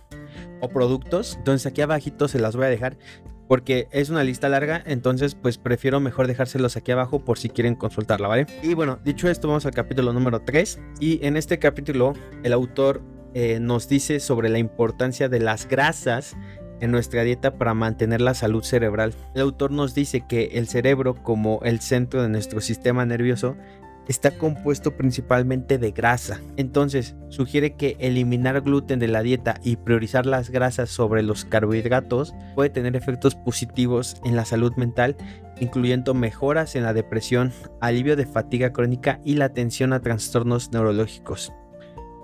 o 0.60 0.70
productos. 0.70 1.36
Entonces 1.38 1.66
aquí 1.66 1.82
abajito 1.82 2.28
se 2.28 2.40
las 2.40 2.56
voy 2.56 2.66
a 2.66 2.70
dejar 2.70 2.98
porque 3.52 3.90
es 3.92 4.10
una 4.10 4.24
lista 4.24 4.48
larga, 4.48 4.82
entonces 4.86 5.36
pues 5.36 5.58
prefiero 5.58 6.00
mejor 6.00 6.26
dejárselos 6.26 6.78
aquí 6.78 6.94
abajo 6.94 7.20
por 7.26 7.38
si 7.38 7.50
quieren 7.50 7.76
consultarla, 7.76 8.30
¿vale? 8.30 8.46
Y 8.64 8.76
bueno, 8.76 8.98
dicho 9.04 9.30
esto, 9.30 9.50
vamos 9.50 9.66
al 9.66 9.74
capítulo 9.74 10.14
número 10.14 10.40
3 10.40 10.80
y 11.02 11.20
en 11.26 11.36
este 11.36 11.60
capítulo 11.60 12.14
el 12.44 12.54
autor 12.54 13.02
eh, 13.34 13.60
nos 13.60 13.90
dice 13.90 14.22
sobre 14.22 14.48
la 14.48 14.58
importancia 14.58 15.28
de 15.28 15.42
las 15.42 15.68
grasas 15.68 16.38
en 16.80 16.92
nuestra 16.92 17.24
dieta 17.24 17.58
para 17.58 17.74
mantener 17.74 18.22
la 18.22 18.36
salud 18.36 18.64
cerebral. 18.64 19.14
El 19.36 19.42
autor 19.42 19.72
nos 19.72 19.94
dice 19.94 20.24
que 20.26 20.52
el 20.54 20.70
cerebro 20.70 21.16
como 21.22 21.60
el 21.64 21.82
centro 21.82 22.24
de 22.24 22.30
nuestro 22.30 22.62
sistema 22.62 23.06
nervioso 23.06 23.58
está 24.08 24.32
compuesto 24.38 24.98
principalmente 24.98 25.78
de 25.78 25.92
grasa. 25.92 26.42
Entonces, 26.58 27.16
sugiere 27.30 27.76
que 27.76 27.98
eliminar 28.00 28.62
gluten 28.62 29.00
de 29.00 29.08
la 29.08 29.24
dieta 29.24 29.60
y 29.64 29.78
priorizar 29.78 30.26
las 30.26 30.50
grasas 30.50 30.90
sobre 30.90 31.24
los 31.24 31.46
carbohidratos 31.46 32.34
puede 32.56 32.70
tener 32.70 32.96
efectos 32.96 33.36
positivos 33.36 34.18
en 34.24 34.36
la 34.36 34.46
salud 34.46 34.74
mental, 34.76 35.16
incluyendo 35.60 36.14
mejoras 36.14 36.76
en 36.76 36.84
la 36.84 36.94
depresión, 36.94 37.54
alivio 37.80 38.16
de 38.16 38.26
fatiga 38.26 38.74
crónica 38.74 39.20
y 39.24 39.36
la 39.36 39.46
atención 39.46 39.94
a 39.94 40.02
trastornos 40.02 40.72
neurológicos. 40.72 41.54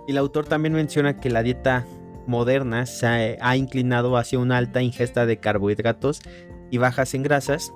El 0.08 0.18
autor 0.18 0.46
también 0.46 0.74
menciona 0.74 1.20
que 1.20 1.30
la 1.30 1.44
dieta 1.44 1.86
moderna 2.28 2.86
se 2.86 3.38
ha 3.40 3.58
inclinado 3.58 4.18
hacia 4.18 4.40
una 4.40 4.58
alta 4.58 4.82
ingesta 4.82 5.26
de 5.26 5.38
carbohidratos 5.38 6.22
y 6.70 6.78
bajas 6.78 7.14
en 7.14 7.24
grasas, 7.24 7.74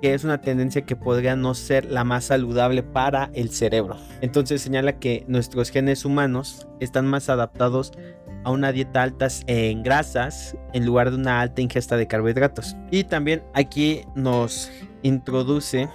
que 0.00 0.14
es 0.14 0.24
una 0.24 0.40
tendencia 0.40 0.82
que 0.82 0.96
podría 0.96 1.36
no 1.36 1.54
ser 1.54 1.84
la 1.86 2.04
más 2.04 2.26
saludable 2.26 2.82
para 2.82 3.30
el 3.34 3.50
cerebro. 3.50 3.96
Entonces 4.20 4.62
señala 4.62 4.98
que 4.98 5.24
nuestros 5.28 5.70
genes 5.70 6.04
humanos 6.04 6.68
están 6.80 7.06
más 7.06 7.28
adaptados 7.28 7.92
a 8.44 8.50
una 8.50 8.72
dieta 8.72 9.02
alta 9.02 9.28
en 9.46 9.82
grasas 9.82 10.56
en 10.72 10.86
lugar 10.86 11.10
de 11.10 11.16
una 11.16 11.40
alta 11.40 11.60
ingesta 11.60 11.96
de 11.96 12.06
carbohidratos. 12.06 12.76
Y 12.90 13.04
también 13.04 13.42
aquí 13.54 14.02
nos 14.14 14.70
introduce 15.02 15.88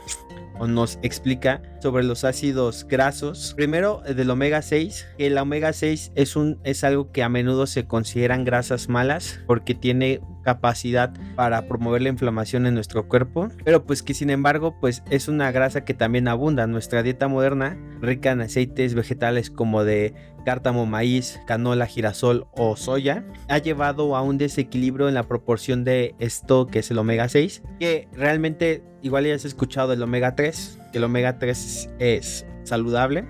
o 0.59 0.67
nos 0.67 0.99
explica 1.01 1.61
sobre 1.81 2.03
los 2.03 2.23
ácidos 2.23 2.85
grasos. 2.87 3.53
Primero, 3.55 4.01
del 4.01 4.29
omega 4.29 4.61
6. 4.61 5.05
El 5.17 5.37
omega 5.37 5.73
6 5.73 6.11
es, 6.15 6.35
un, 6.35 6.59
es 6.63 6.83
algo 6.83 7.11
que 7.11 7.23
a 7.23 7.29
menudo 7.29 7.67
se 7.67 7.85
consideran 7.85 8.45
grasas 8.45 8.89
malas 8.89 9.39
porque 9.47 9.75
tiene 9.75 10.21
capacidad 10.43 11.13
para 11.35 11.67
promover 11.67 12.01
la 12.01 12.09
inflamación 12.09 12.65
en 12.65 12.73
nuestro 12.75 13.07
cuerpo, 13.07 13.49
pero 13.63 13.85
pues 13.85 14.03
que 14.03 14.13
sin 14.13 14.29
embargo 14.29 14.75
pues 14.79 15.01
es 15.09 15.27
una 15.27 15.51
grasa 15.51 15.85
que 15.85 15.93
también 15.93 16.27
abunda. 16.27 16.67
Nuestra 16.67 17.01
dieta 17.01 17.27
moderna, 17.27 17.77
rica 18.01 18.31
en 18.31 18.41
aceites 18.41 18.93
vegetales 18.93 19.49
como 19.49 19.83
de 19.83 20.13
cártamo, 20.43 20.85
maíz, 20.85 21.39
canola, 21.45 21.85
girasol 21.85 22.47
o 22.51 22.75
soya, 22.75 23.25
ha 23.47 23.57
llevado 23.57 24.15
a 24.15 24.21
un 24.21 24.37
desequilibrio 24.37 25.07
en 25.07 25.13
la 25.13 25.23
proporción 25.23 25.83
de 25.83 26.15
esto 26.19 26.67
que 26.67 26.79
es 26.79 26.91
el 26.91 26.97
omega 26.97 27.29
6, 27.29 27.63
que 27.79 28.07
realmente 28.13 28.83
igual 29.01 29.25
ya 29.25 29.35
has 29.35 29.45
escuchado 29.45 29.93
el 29.93 30.01
omega 30.01 30.35
3, 30.35 30.79
que 30.91 30.97
el 30.97 31.03
omega 31.03 31.39
3 31.39 31.89
es 31.99 32.45
saludable. 32.63 33.25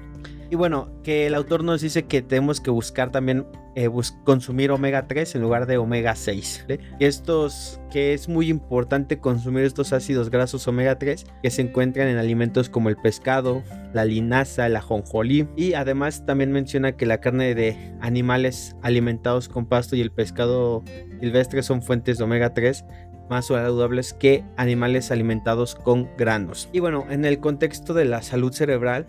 Y 0.53 0.55
bueno, 0.55 0.87
que 1.01 1.25
el 1.25 1.33
autor 1.33 1.63
nos 1.63 1.81
dice 1.81 2.03
que 2.03 2.21
tenemos 2.21 2.61
que 2.61 2.69
buscar 2.69 3.09
también 3.09 3.47
eh, 3.73 3.89
consumir 4.23 4.69
omega 4.69 5.07
3 5.07 5.33
en 5.33 5.41
lugar 5.41 5.65
de 5.65 5.79
omega 5.79 6.15
6. 6.15 6.67
Estos, 6.99 7.81
que 7.89 8.13
es 8.13 8.29
muy 8.29 8.49
importante 8.49 9.17
consumir 9.17 9.63
estos 9.63 9.93
ácidos 9.93 10.29
grasos 10.29 10.67
omega 10.67 10.99
3 10.99 11.25
que 11.41 11.49
se 11.49 11.63
encuentran 11.63 12.07
en 12.07 12.17
alimentos 12.17 12.69
como 12.69 12.89
el 12.89 12.97
pescado, 12.97 13.63
la 13.93 14.05
linaza, 14.05 14.69
la 14.69 14.77
ajonjolí. 14.77 15.47
Y 15.57 15.73
además 15.73 16.23
también 16.23 16.51
menciona 16.51 16.91
que 16.91 17.07
la 17.07 17.19
carne 17.19 17.55
de 17.55 17.95
animales 17.99 18.75
alimentados 18.83 19.49
con 19.49 19.65
pasto 19.65 19.95
y 19.95 20.01
el 20.01 20.11
pescado 20.11 20.83
silvestre 21.19 21.63
son 21.63 21.81
fuentes 21.81 22.19
de 22.19 22.25
omega 22.25 22.53
3 22.53 22.85
más 23.27 23.47
saludables 23.47 24.13
que 24.13 24.43
animales 24.57 25.09
alimentados 25.09 25.73
con 25.73 26.15
granos. 26.15 26.69
Y 26.71 26.79
bueno, 26.79 27.07
en 27.09 27.25
el 27.25 27.39
contexto 27.39 27.95
de 27.95 28.05
la 28.05 28.21
salud 28.21 28.53
cerebral, 28.53 29.07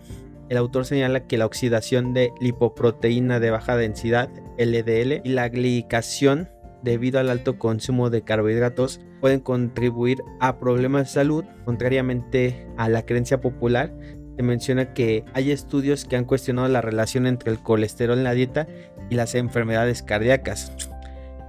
el 0.49 0.57
autor 0.57 0.85
señala 0.85 1.27
que 1.27 1.37
la 1.37 1.45
oxidación 1.45 2.13
de 2.13 2.31
lipoproteína 2.39 3.39
de 3.39 3.51
baja 3.51 3.75
densidad, 3.77 4.29
LDL, 4.57 5.21
y 5.23 5.29
la 5.29 5.49
glicación 5.49 6.49
debido 6.83 7.19
al 7.19 7.29
alto 7.29 7.57
consumo 7.57 8.09
de 8.09 8.21
carbohidratos 8.21 9.01
pueden 9.19 9.39
contribuir 9.39 10.23
a 10.39 10.59
problemas 10.59 11.07
de 11.07 11.13
salud, 11.13 11.45
contrariamente 11.65 12.67
a 12.77 12.89
la 12.89 13.05
creencia 13.05 13.41
popular. 13.41 13.91
Se 14.37 14.43
menciona 14.43 14.93
que 14.93 15.25
hay 15.33 15.51
estudios 15.51 16.05
que 16.05 16.15
han 16.15 16.25
cuestionado 16.25 16.67
la 16.67 16.81
relación 16.81 17.25
entre 17.25 17.51
el 17.51 17.59
colesterol 17.59 18.17
en 18.17 18.23
la 18.23 18.33
dieta 18.33 18.67
y 19.09 19.15
las 19.15 19.33
enfermedades 19.33 20.03
cardíacas. 20.03 20.84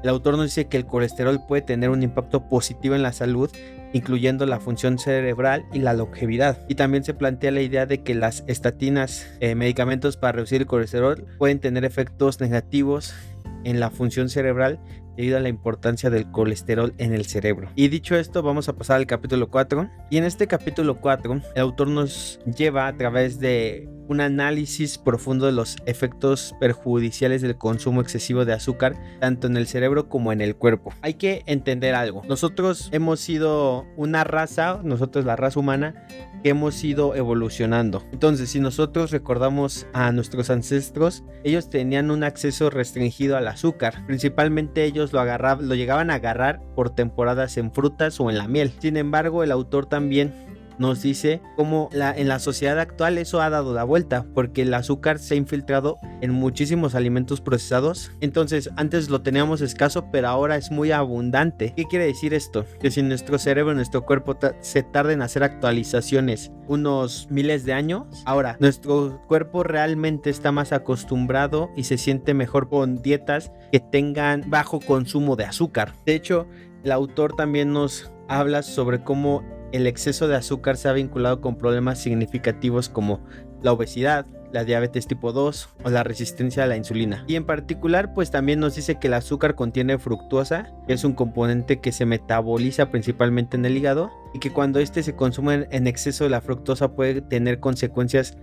El 0.03 0.11
autor 0.11 0.37
nos 0.37 0.47
dice 0.47 0.69
que 0.69 0.77
el 0.77 0.87
colesterol 0.87 1.41
puede 1.47 1.63
tener 1.63 1.91
un 1.91 2.03
impacto 2.03 2.49
positivo 2.49 2.95
en 2.95 3.03
la 3.03 3.13
salud, 3.13 3.51
incluyendo 3.93 4.47
la 4.47 4.61
función 4.61 4.99
cerebral 4.99 5.65
y 5.73 5.79
la 5.79 5.95
longevidad. 5.95 6.59
Y 6.69 6.75
también 6.75 7.05
se 7.05 7.15
plantea 7.15 7.51
la 7.51 7.63
idea 7.63 7.87
de 7.87 8.03
que 8.03 8.15
las 8.15 8.45
estatinas, 8.47 9.27
eh, 9.41 9.55
medicamentos 9.55 10.17
para 10.17 10.33
reducir 10.33 10.63
el 10.63 10.67
colesterol, 10.67 11.27
pueden 11.39 11.61
tener 11.61 11.85
efectos 11.85 12.41
negativos 12.41 13.15
en 13.65 13.81
la 13.81 13.91
función 13.91 14.29
cerebral 14.29 14.79
debido 15.17 15.39
a 15.39 15.41
la 15.41 15.49
importancia 15.49 16.11
del 16.11 16.31
colesterol 16.31 16.95
en 16.99 17.15
el 17.15 17.25
cerebro. 17.25 17.71
Y 17.75 17.89
dicho 17.89 18.17
esto, 18.17 18.43
vamos 18.43 18.69
a 18.69 18.75
pasar 18.75 18.97
al 18.97 19.07
capítulo 19.07 19.49
4. 19.49 19.89
Y 20.11 20.19
en 20.19 20.25
este 20.25 20.47
capítulo 20.47 21.01
4, 21.01 21.41
el 21.55 21.63
autor 21.63 21.89
nos 21.89 22.39
lleva 22.57 22.87
a 22.87 22.97
través 22.97 23.41
de 23.41 23.89
un 24.09 24.21
análisis 24.21 24.99
profundo 24.99 25.47
de 25.47 25.53
los 25.53 25.77
efectos 25.87 26.55
perjudiciales 26.61 27.43
del 27.43 27.57
consumo 27.57 28.01
excesivo 28.01 28.45
de 28.45 28.53
azúcar, 28.53 28.97
tanto 29.21 29.47
en 29.47 29.57
el 29.57 29.67
cerebro 29.67 30.09
como 30.09 30.33
en 30.33 30.41
el 30.41 30.57
cuerpo. 30.57 30.93
Hay 31.03 31.15
que 31.15 31.43
entender 31.47 31.95
algo. 31.95 32.23
Nosotros 32.29 32.89
hemos 32.93 33.21
sido 33.21 33.87
una 33.97 34.25
raza, 34.25 34.81
nosotros 34.83 35.25
la 35.25 35.37
raza 35.37 35.61
humana, 35.61 36.07
que 36.43 36.51
hemos 36.51 36.83
ido 36.85 37.15
evolucionando. 37.15 38.05
Entonces, 38.13 38.51
si 38.51 38.61
nosotros 38.61 39.11
recordamos 39.11 39.87
a 39.93 40.13
nuestros 40.13 40.51
ancestros, 40.51 41.25
ellos 41.45 41.71
tenían 41.71 42.11
un 42.11 42.25
acceso 42.25 42.71
restringido 42.71 43.37
al 43.37 43.49
azúcar. 43.49 44.05
Principalmente 44.07 44.85
ellos 44.85 45.13
lo, 45.13 45.21
agarraban, 45.21 45.69
lo 45.69 45.75
llegaban 45.75 46.11
a 46.11 46.15
agarrar 46.15 46.61
por 46.75 46.91
temporadas 46.91 47.57
en 47.57 47.73
frutas 47.73 48.21
o 48.21 48.31
en 48.31 48.39
la 48.39 48.49
miel. 48.49 48.73
Sin 48.81 48.97
embargo, 48.97 49.43
el 49.43 49.53
autor 49.53 49.87
también 49.87 50.46
nos 50.79 51.03
dice 51.03 51.41
cómo 51.57 51.89
la, 51.93 52.17
en 52.17 52.29
la 52.29 52.39
sociedad 52.39 52.79
actual 52.79 53.19
eso 53.19 53.41
ha 53.41 53.51
dado 53.51 53.75
la 53.75 53.85
vuelta, 53.85 54.27
porque 54.35 54.63
el 54.63 54.75
azúcar 54.75 55.19
se 55.19 55.35
ha 55.35 55.37
infiltrado 55.37 55.99
en 56.21 56.33
muchísimos 56.33 56.95
alimentos 56.95 57.41
procesados. 57.41 58.13
Entonces, 58.21 58.71
antes 58.77 59.11
lo 59.11 59.23
teníamos 59.23 59.61
escaso, 59.61 60.09
pero 60.11 60.29
ahora 60.29 60.57
es 60.57 60.71
muy 60.71 60.93
abundante. 60.93 61.73
¿Qué 61.77 61.85
quiere 61.85 62.07
decir 62.07 62.35
esto? 62.35 62.65
Que 62.81 62.91
si 62.91 63.03
nuestro 63.03 63.39
cerebro, 63.39 63.75
nuestro 63.75 64.05
cuerpo 64.05 64.37
se 64.61 64.83
tarda 64.83 65.13
en 65.13 65.23
hacer 65.23 65.43
actualizaciones 65.43 66.51
unos 66.69 67.29
miles 67.31 67.65
de 67.65 67.73
años, 67.73 68.23
ahora 68.25 68.57
nuestro 68.61 69.23
cuerpo 69.29 69.63
realmente 69.63 70.31
está 70.31 70.53
más 70.53 70.73
acostumbrado 70.73 71.71
y 71.77 71.85
se 71.85 71.99
siente 71.99 72.35
mejor 72.35 72.69
con 72.69 73.03
dietas 73.03 73.53
que 73.73 73.81
tengan 73.81 74.45
bajo 74.49 74.81
consumo 74.81 75.37
de 75.37 75.45
azúcar. 75.45 75.93
De 76.05 76.15
hecho, 76.15 76.47
el 76.85 76.93
autor 76.93 77.35
también 77.37 77.73
nos 77.73 78.11
habla 78.29 78.63
sobre 78.63 79.03
cómo 79.03 79.43
el 79.77 79.87
exceso 79.87 80.29
de 80.29 80.37
azúcar 80.37 80.77
se 80.77 80.89
ha 80.89 80.93
vinculado 80.93 81.41
con 81.41 81.57
problemas 81.57 81.99
significativos 81.99 82.89
como 82.89 83.21
la 83.63 83.73
obesidad, 83.73 84.27
la 84.53 84.65
diabetes 84.65 85.07
tipo 85.07 85.33
2 85.33 85.69
o 85.85 85.91
la 85.91 86.03
resistencia 86.03 86.65
a 86.65 86.67
la 86.67 86.77
insulina. 86.77 87.25
Y 87.27 87.37
en 87.37 87.45
particular, 87.45 88.15
pues 88.15 88.31
también 88.31 88.61
nos 88.61 88.75
dice 88.77 88.99
que 88.99 89.09
el 89.09 89.15
azúcar 89.15 89.55
contiene 89.55 89.99
fructuosa, 89.99 90.73
que 90.87 90.95
es 90.95 91.05
un 91.05 91.13
componente 91.13 91.81
que 91.81 91.93
se 91.93 92.07
metaboliza 92.07 92.91
principalmente 92.91 93.57
en 93.57 93.65
el 93.65 93.77
hígado 93.77 94.11
y 94.35 94.39
que 94.39 94.53
cuando 94.53 94.79
este 94.79 95.03
se 95.03 95.15
consume 95.15 95.67
en 95.71 95.87
exceso 95.87 96.29
la 96.29 96.41
fructosa 96.41 96.93
puede 96.93 97.21
tener 97.21 97.61
consecuencias 97.61 98.37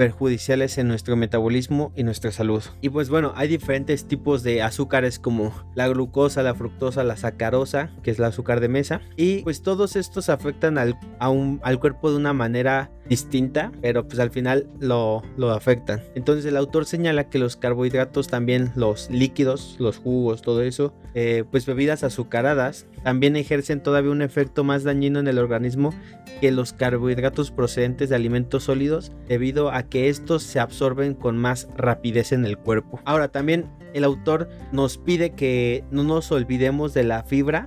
perjudiciales 0.00 0.78
en 0.78 0.88
nuestro 0.88 1.14
metabolismo 1.14 1.92
y 1.94 2.04
nuestra 2.04 2.32
salud. 2.32 2.62
Y 2.80 2.88
pues 2.88 3.10
bueno, 3.10 3.34
hay 3.36 3.48
diferentes 3.48 4.06
tipos 4.06 4.42
de 4.42 4.62
azúcares 4.62 5.18
como 5.18 5.52
la 5.74 5.88
glucosa, 5.88 6.42
la 6.42 6.54
fructosa, 6.54 7.04
la 7.04 7.18
sacarosa, 7.18 7.90
que 8.02 8.12
es 8.12 8.18
el 8.18 8.24
azúcar 8.24 8.60
de 8.60 8.68
mesa. 8.68 9.02
Y 9.18 9.42
pues 9.42 9.60
todos 9.60 9.96
estos 9.96 10.30
afectan 10.30 10.78
al, 10.78 10.98
al 11.18 11.80
cuerpo 11.80 12.10
de 12.10 12.16
una 12.16 12.32
manera 12.32 12.90
distinta, 13.10 13.72
pero 13.82 14.06
pues 14.06 14.20
al 14.20 14.30
final 14.30 14.68
lo, 14.78 15.22
lo 15.36 15.50
afectan. 15.50 16.00
Entonces 16.14 16.46
el 16.46 16.56
autor 16.56 16.86
señala 16.86 17.28
que 17.28 17.38
los 17.38 17.56
carbohidratos 17.56 18.28
también, 18.28 18.72
los 18.76 19.10
líquidos, 19.10 19.76
los 19.80 19.98
jugos, 19.98 20.40
todo 20.40 20.62
eso, 20.62 20.94
eh, 21.14 21.44
pues 21.50 21.66
bebidas 21.66 22.04
azucaradas, 22.04 22.86
también 23.02 23.34
ejercen 23.34 23.82
todavía 23.82 24.12
un 24.12 24.22
efecto 24.22 24.62
más 24.62 24.84
dañino 24.84 25.18
en 25.18 25.26
el 25.26 25.38
organismo 25.38 25.92
que 26.40 26.52
los 26.52 26.72
carbohidratos 26.72 27.50
procedentes 27.50 28.10
de 28.10 28.16
alimentos 28.16 28.64
sólidos 28.64 29.10
debido 29.28 29.72
a 29.72 29.82
que 29.90 30.08
estos 30.08 30.42
se 30.42 30.60
absorben 30.60 31.14
con 31.14 31.36
más 31.36 31.68
rapidez 31.76 32.32
en 32.32 32.44
el 32.44 32.56
cuerpo. 32.56 33.00
Ahora 33.04 33.28
también 33.28 33.66
el 33.92 34.04
autor 34.04 34.48
nos 34.72 34.98
pide 34.98 35.30
que 35.30 35.84
no 35.90 36.04
nos 36.04 36.30
olvidemos 36.32 36.94
de 36.94 37.04
la 37.04 37.22
fibra, 37.24 37.66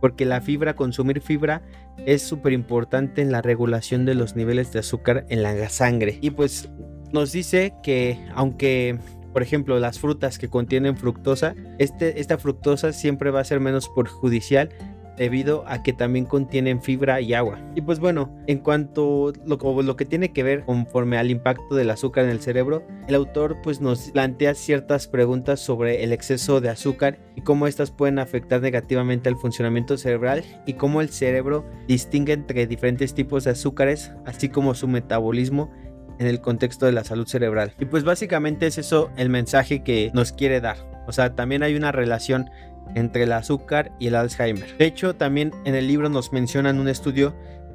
porque 0.00 0.24
la 0.24 0.40
fibra, 0.40 0.76
consumir 0.76 1.20
fibra 1.20 1.62
es 2.06 2.22
súper 2.22 2.52
importante 2.52 3.22
en 3.22 3.32
la 3.32 3.42
regulación 3.42 4.04
de 4.04 4.14
los 4.14 4.36
niveles 4.36 4.72
de 4.72 4.80
azúcar 4.80 5.26
en 5.28 5.42
la 5.42 5.68
sangre. 5.68 6.18
Y 6.20 6.30
pues 6.30 6.68
nos 7.12 7.32
dice 7.32 7.74
que 7.82 8.18
aunque 8.34 8.98
por 9.32 9.42
ejemplo, 9.42 9.78
las 9.78 9.98
frutas 9.98 10.38
que 10.38 10.48
contienen 10.48 10.96
fructosa, 10.96 11.54
este, 11.78 12.20
esta 12.20 12.36
fructosa 12.36 12.92
siempre 12.92 13.30
va 13.30 13.40
a 13.40 13.44
ser 13.44 13.60
menos 13.60 13.88
perjudicial 13.88 14.68
debido 15.16 15.64
a 15.66 15.82
que 15.82 15.92
también 15.92 16.24
contienen 16.24 16.82
fibra 16.82 17.20
y 17.20 17.34
agua. 17.34 17.60
Y 17.74 17.80
pues 17.82 17.98
bueno, 17.98 18.34
en 18.46 18.58
cuanto 18.58 19.32
lo, 19.44 19.82
lo, 19.82 19.96
que 19.96 20.04
tiene 20.04 20.32
que 20.32 20.42
ver 20.42 20.64
conforme 20.64 21.18
al 21.18 21.30
impacto 21.30 21.74
del 21.74 21.90
azúcar 21.90 22.24
en 22.24 22.30
el 22.30 22.40
cerebro, 22.40 22.86
el 23.08 23.14
autor 23.14 23.56
pues 23.62 23.80
nos 23.80 24.10
plantea 24.10 24.54
ciertas 24.54 25.08
preguntas 25.08 25.60
sobre 25.60 26.04
el 26.04 26.12
exceso 26.12 26.60
de 26.60 26.70
azúcar 26.70 27.18
y 27.36 27.42
cómo 27.42 27.66
estas 27.66 27.90
pueden 27.90 28.18
afectar 28.18 28.60
negativamente 28.60 29.28
al 29.28 29.36
funcionamiento 29.36 29.96
cerebral 29.96 30.44
y 30.66 30.74
cómo 30.74 31.00
el 31.00 31.10
cerebro 31.10 31.64
distingue 31.86 32.32
entre 32.32 32.66
diferentes 32.66 33.14
tipos 33.14 33.44
de 33.44 33.50
azúcares, 33.50 34.12
así 34.26 34.48
como 34.48 34.74
su 34.74 34.88
metabolismo 34.88 35.70
en 36.18 36.26
el 36.26 36.40
contexto 36.40 36.86
de 36.86 36.92
la 36.92 37.04
salud 37.04 37.26
cerebral. 37.26 37.74
Y 37.78 37.86
pues 37.86 38.04
básicamente 38.04 38.66
es 38.66 38.78
eso 38.78 39.10
el 39.16 39.28
mensaje 39.28 39.82
que 39.82 40.10
nos 40.14 40.32
quiere 40.32 40.60
dar. 40.60 40.76
O 41.06 41.12
sea, 41.12 41.34
también 41.34 41.62
hay 41.62 41.74
una 41.74 41.90
relación 41.90 42.50
entre 42.94 43.24
el 43.24 43.32
azúcar 43.32 43.92
y 43.98 44.08
el 44.08 44.14
Alzheimer. 44.14 44.76
De 44.78 44.86
hecho, 44.86 45.14
también 45.14 45.52
en 45.64 45.74
el 45.74 45.86
libro 45.88 46.08
nos 46.08 46.32
mencionan 46.32 46.78
un 46.78 46.88
estudio 46.88 47.34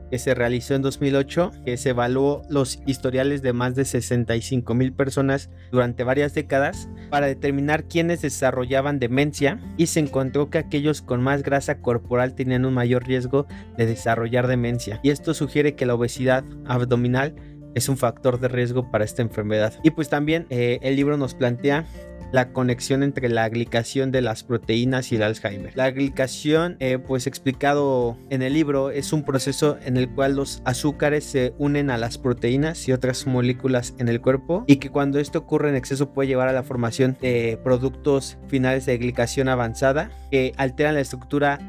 que 0.10 0.20
se 0.20 0.34
realizó 0.34 0.76
en 0.76 0.82
2008, 0.82 1.52
que 1.66 1.78
se 1.78 1.90
evaluó 1.90 2.44
los 2.50 2.80
historiales 2.86 3.42
de 3.42 3.54
más 3.54 3.76
de 3.76 3.86
65 3.86 4.74
mil 4.74 4.94
personas 4.94 5.50
durante 5.72 6.04
varias 6.04 6.34
décadas 6.34 6.88
para 7.10 7.28
determinar 7.28 7.86
quiénes 7.86 8.22
desarrollaban 8.22 9.00
demencia 9.00 9.60
y 9.78 9.88
se 9.88 10.00
encontró 10.00 10.50
que 10.50 10.60
aquellos 10.60 11.02
con 11.02 11.22
más 11.22 11.44
grasa 11.44 11.82
corporal 11.82 12.36
tenían 12.36 12.66
un 12.66 12.74
mayor 12.74 13.06
riesgo 13.06 13.48
de 13.78 13.86
desarrollar 13.86 14.48
demencia. 14.48 15.00
Y 15.04 15.10
esto 15.10 15.34
sugiere 15.34 15.76
que 15.76 15.86
la 15.86 15.96
obesidad 15.96 16.44
abdominal 16.66 17.36
es 17.76 17.90
un 17.90 17.98
factor 17.98 18.40
de 18.40 18.48
riesgo 18.48 18.90
para 18.90 19.06
esta 19.06 19.22
enfermedad. 19.22 19.74
Y 19.84 19.92
pues 19.92 20.10
también 20.10 20.48
eh, 20.50 20.80
el 20.82 20.96
libro 20.96 21.16
nos 21.18 21.36
plantea 21.36 21.86
la 22.32 22.50
conexión 22.52 23.04
entre 23.04 23.30
la 23.30 23.48
glicación 23.50 24.12
de 24.12 24.22
las 24.22 24.44
proteínas 24.44 25.12
y 25.12 25.16
el 25.16 25.24
Alzheimer. 25.24 25.72
La 25.76 25.92
glicación, 25.92 26.76
eh, 26.80 26.98
pues 26.98 27.28
explicado 27.28 28.18
en 28.30 28.42
el 28.42 28.54
libro, 28.54 28.90
es 28.90 29.14
un 29.14 29.24
proceso 29.24 29.78
en 29.86 29.98
el 29.98 30.10
cual 30.10 30.36
los 30.36 30.62
azúcares 30.66 31.24
se 31.24 31.54
unen 31.58 31.90
a 31.90 31.98
las 31.98 32.18
proteínas 32.18 32.88
y 32.88 32.92
otras 32.92 33.28
moléculas 33.28 33.94
en 33.98 34.10
el 34.10 34.22
cuerpo 34.22 34.64
y 34.68 34.78
que 34.78 34.90
cuando 34.90 35.20
esto 35.20 35.40
ocurre 35.40 35.70
en 35.70 35.76
exceso 35.76 36.14
puede 36.14 36.28
llevar 36.28 36.48
a 36.48 36.54
la 36.54 36.64
formación 36.64 37.18
de 37.22 37.60
productos 37.64 38.38
finales 38.48 38.86
de 38.86 38.98
glicación 38.98 39.50
avanzada 39.50 40.12
que 40.32 40.54
alteran 40.58 40.96
la 40.96 41.02
estructura 41.02 41.60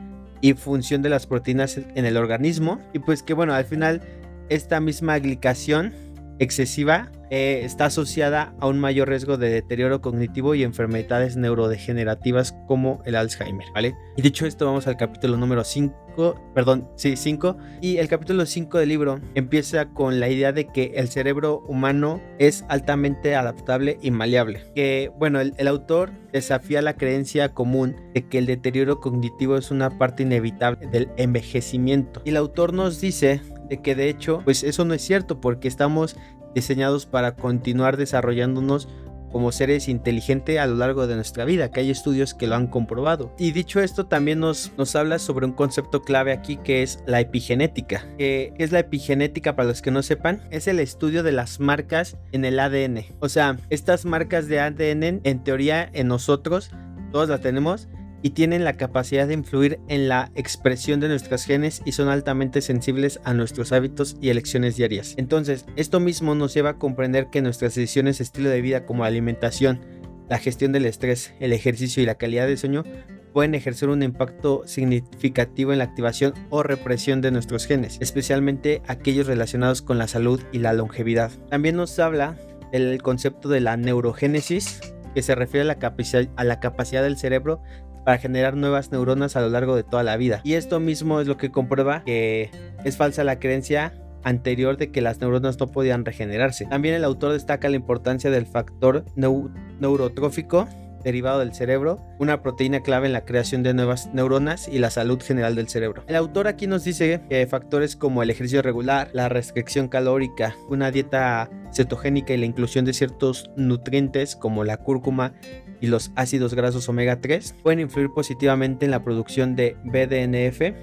y 0.40 0.54
función 0.54 1.02
de 1.02 1.08
las 1.08 1.26
proteínas 1.26 1.78
en 1.78 2.04
el 2.04 2.16
organismo 2.16 2.80
y 2.92 3.00
pues 3.00 3.22
que 3.22 3.34
bueno 3.34 3.54
al 3.54 3.64
final 3.64 4.02
esta 4.48 4.80
misma 4.80 5.18
glicación 5.18 5.92
excesiva 6.38 7.10
eh, 7.30 7.60
está 7.64 7.86
asociada 7.86 8.54
a 8.60 8.66
un 8.66 8.78
mayor 8.78 9.08
riesgo 9.08 9.36
de 9.36 9.50
deterioro 9.50 10.00
cognitivo 10.00 10.54
y 10.54 10.62
enfermedades 10.62 11.36
neurodegenerativas 11.36 12.54
como 12.66 13.02
el 13.04 13.16
Alzheimer, 13.16 13.66
¿vale? 13.74 13.94
Y 14.16 14.22
dicho 14.22 14.46
esto, 14.46 14.66
vamos 14.66 14.86
al 14.86 14.96
capítulo 14.96 15.36
número 15.36 15.64
5, 15.64 16.50
perdón, 16.54 16.88
sí, 16.96 17.16
5. 17.16 17.56
Y 17.80 17.98
el 17.98 18.08
capítulo 18.08 18.46
5 18.46 18.78
del 18.78 18.88
libro 18.88 19.20
empieza 19.34 19.90
con 19.90 20.20
la 20.20 20.28
idea 20.28 20.52
de 20.52 20.66
que 20.66 20.92
el 20.96 21.08
cerebro 21.08 21.60
humano 21.68 22.20
es 22.38 22.64
altamente 22.68 23.36
adaptable 23.36 23.98
y 24.02 24.10
maleable. 24.10 24.64
Que, 24.74 25.10
bueno, 25.18 25.40
el, 25.40 25.54
el 25.58 25.68
autor 25.68 26.12
desafía 26.32 26.82
la 26.82 26.96
creencia 26.96 27.54
común 27.54 27.96
de 28.14 28.26
que 28.26 28.38
el 28.38 28.46
deterioro 28.46 29.00
cognitivo 29.00 29.56
es 29.56 29.70
una 29.70 29.98
parte 29.98 30.22
inevitable 30.22 30.86
del 30.88 31.08
envejecimiento. 31.16 32.22
Y 32.24 32.30
el 32.30 32.36
autor 32.36 32.72
nos 32.72 33.00
dice 33.00 33.40
de 33.68 33.80
que 33.82 33.94
de 33.94 34.08
hecho, 34.08 34.40
pues 34.44 34.64
eso 34.64 34.84
no 34.84 34.94
es 34.94 35.02
cierto 35.02 35.40
porque 35.40 35.68
estamos 35.68 36.16
diseñados 36.54 37.06
para 37.06 37.34
continuar 37.34 37.96
desarrollándonos 37.96 38.88
como 39.30 39.52
seres 39.52 39.88
inteligentes 39.88 40.58
a 40.58 40.66
lo 40.66 40.76
largo 40.76 41.06
de 41.06 41.14
nuestra 41.14 41.44
vida, 41.44 41.70
que 41.70 41.80
hay 41.80 41.90
estudios 41.90 42.34
que 42.34 42.46
lo 42.46 42.56
han 42.56 42.66
comprobado. 42.66 43.32
Y 43.38 43.52
dicho 43.52 43.80
esto, 43.80 44.06
también 44.06 44.40
nos, 44.40 44.72
nos 44.76 44.96
habla 44.96 45.18
sobre 45.18 45.46
un 45.46 45.52
concepto 45.52 46.02
clave 46.02 46.32
aquí 46.32 46.56
que 46.56 46.82
es 46.82 47.02
la 47.06 47.20
epigenética. 47.20 48.06
¿Qué 48.16 48.54
es 48.58 48.72
la 48.72 48.80
epigenética 48.80 49.56
para 49.56 49.68
los 49.68 49.82
que 49.82 49.90
no 49.90 50.02
sepan? 50.02 50.42
Es 50.50 50.66
el 50.66 50.80
estudio 50.80 51.22
de 51.22 51.32
las 51.32 51.60
marcas 51.60 52.16
en 52.32 52.44
el 52.44 52.58
ADN. 52.58 53.04
O 53.20 53.28
sea, 53.28 53.58
estas 53.70 54.04
marcas 54.04 54.48
de 54.48 54.60
ADN, 54.60 55.20
en 55.24 55.44
teoría, 55.44 55.88
en 55.92 56.08
nosotros, 56.08 56.70
todas 57.12 57.28
las 57.28 57.40
tenemos, 57.40 57.88
y 58.22 58.30
tienen 58.30 58.64
la 58.64 58.74
capacidad 58.74 59.28
de 59.28 59.34
influir 59.34 59.78
en 59.88 60.08
la 60.08 60.30
expresión 60.34 61.00
de 61.00 61.08
nuestros 61.08 61.44
genes 61.44 61.82
y 61.84 61.92
son 61.92 62.08
altamente 62.08 62.60
sensibles 62.60 63.20
a 63.24 63.34
nuestros 63.34 63.72
hábitos 63.72 64.16
y 64.20 64.30
elecciones 64.30 64.76
diarias. 64.76 65.14
Entonces, 65.16 65.66
esto 65.76 66.00
mismo 66.00 66.34
nos 66.34 66.54
lleva 66.54 66.70
a 66.70 66.78
comprender 66.78 67.28
que 67.30 67.42
nuestras 67.42 67.74
decisiones 67.74 68.18
de 68.18 68.24
estilo 68.24 68.50
de 68.50 68.60
vida 68.60 68.86
como 68.86 69.04
alimentación, 69.04 69.80
la 70.28 70.38
gestión 70.38 70.72
del 70.72 70.86
estrés, 70.86 71.32
el 71.40 71.52
ejercicio 71.52 72.02
y 72.02 72.06
la 72.06 72.16
calidad 72.16 72.46
del 72.46 72.58
sueño 72.58 72.84
pueden 73.32 73.54
ejercer 73.54 73.88
un 73.88 74.02
impacto 74.02 74.62
significativo 74.66 75.72
en 75.72 75.78
la 75.78 75.84
activación 75.84 76.34
o 76.50 76.62
represión 76.62 77.20
de 77.20 77.30
nuestros 77.30 77.66
genes, 77.66 77.98
especialmente 78.00 78.82
aquellos 78.88 79.26
relacionados 79.26 79.82
con 79.82 79.98
la 79.98 80.08
salud 80.08 80.42
y 80.50 80.58
la 80.58 80.72
longevidad. 80.72 81.30
También 81.48 81.76
nos 81.76 81.98
habla 81.98 82.36
el 82.72 83.00
concepto 83.02 83.48
de 83.48 83.60
la 83.60 83.76
neurogénesis, 83.76 84.80
que 85.14 85.22
se 85.22 85.34
refiere 85.34 85.70
a 85.70 85.74
la, 85.74 85.94
a 86.36 86.44
la 86.44 86.60
capacidad 86.60 87.02
del 87.02 87.16
cerebro 87.16 87.62
para 88.08 88.16
generar 88.16 88.56
nuevas 88.56 88.90
neuronas 88.90 89.36
a 89.36 89.42
lo 89.42 89.50
largo 89.50 89.76
de 89.76 89.82
toda 89.82 90.02
la 90.02 90.16
vida. 90.16 90.40
Y 90.42 90.54
esto 90.54 90.80
mismo 90.80 91.20
es 91.20 91.26
lo 91.26 91.36
que 91.36 91.50
comprueba 91.50 92.04
que 92.06 92.50
es 92.82 92.96
falsa 92.96 93.22
la 93.22 93.38
creencia 93.38 93.92
anterior 94.24 94.78
de 94.78 94.90
que 94.90 95.02
las 95.02 95.20
neuronas 95.20 95.60
no 95.60 95.66
podían 95.66 96.06
regenerarse. 96.06 96.64
También 96.64 96.94
el 96.94 97.04
autor 97.04 97.34
destaca 97.34 97.68
la 97.68 97.76
importancia 97.76 98.30
del 98.30 98.46
factor 98.46 99.04
neurotrófico 99.14 100.66
derivado 101.02 101.40
del 101.40 101.54
cerebro, 101.54 102.00
una 102.18 102.42
proteína 102.42 102.80
clave 102.80 103.06
en 103.06 103.12
la 103.12 103.24
creación 103.24 103.62
de 103.62 103.74
nuevas 103.74 104.08
neuronas 104.12 104.68
y 104.68 104.78
la 104.78 104.90
salud 104.90 105.20
general 105.22 105.54
del 105.54 105.68
cerebro. 105.68 106.04
El 106.06 106.16
autor 106.16 106.48
aquí 106.48 106.66
nos 106.66 106.84
dice 106.84 107.20
que 107.28 107.46
factores 107.46 107.96
como 107.96 108.22
el 108.22 108.30
ejercicio 108.30 108.62
regular, 108.62 109.10
la 109.12 109.28
restricción 109.28 109.88
calórica, 109.88 110.56
una 110.68 110.90
dieta 110.90 111.50
cetogénica 111.72 112.34
y 112.34 112.38
la 112.38 112.46
inclusión 112.46 112.84
de 112.84 112.92
ciertos 112.92 113.50
nutrientes 113.56 114.36
como 114.36 114.64
la 114.64 114.78
cúrcuma 114.78 115.34
y 115.80 115.86
los 115.86 116.10
ácidos 116.16 116.54
grasos 116.54 116.88
omega 116.88 117.20
3 117.20 117.54
pueden 117.62 117.80
influir 117.80 118.10
positivamente 118.10 118.84
en 118.84 118.90
la 118.90 119.04
producción 119.04 119.54
de 119.54 119.76
BDNF 119.84 120.74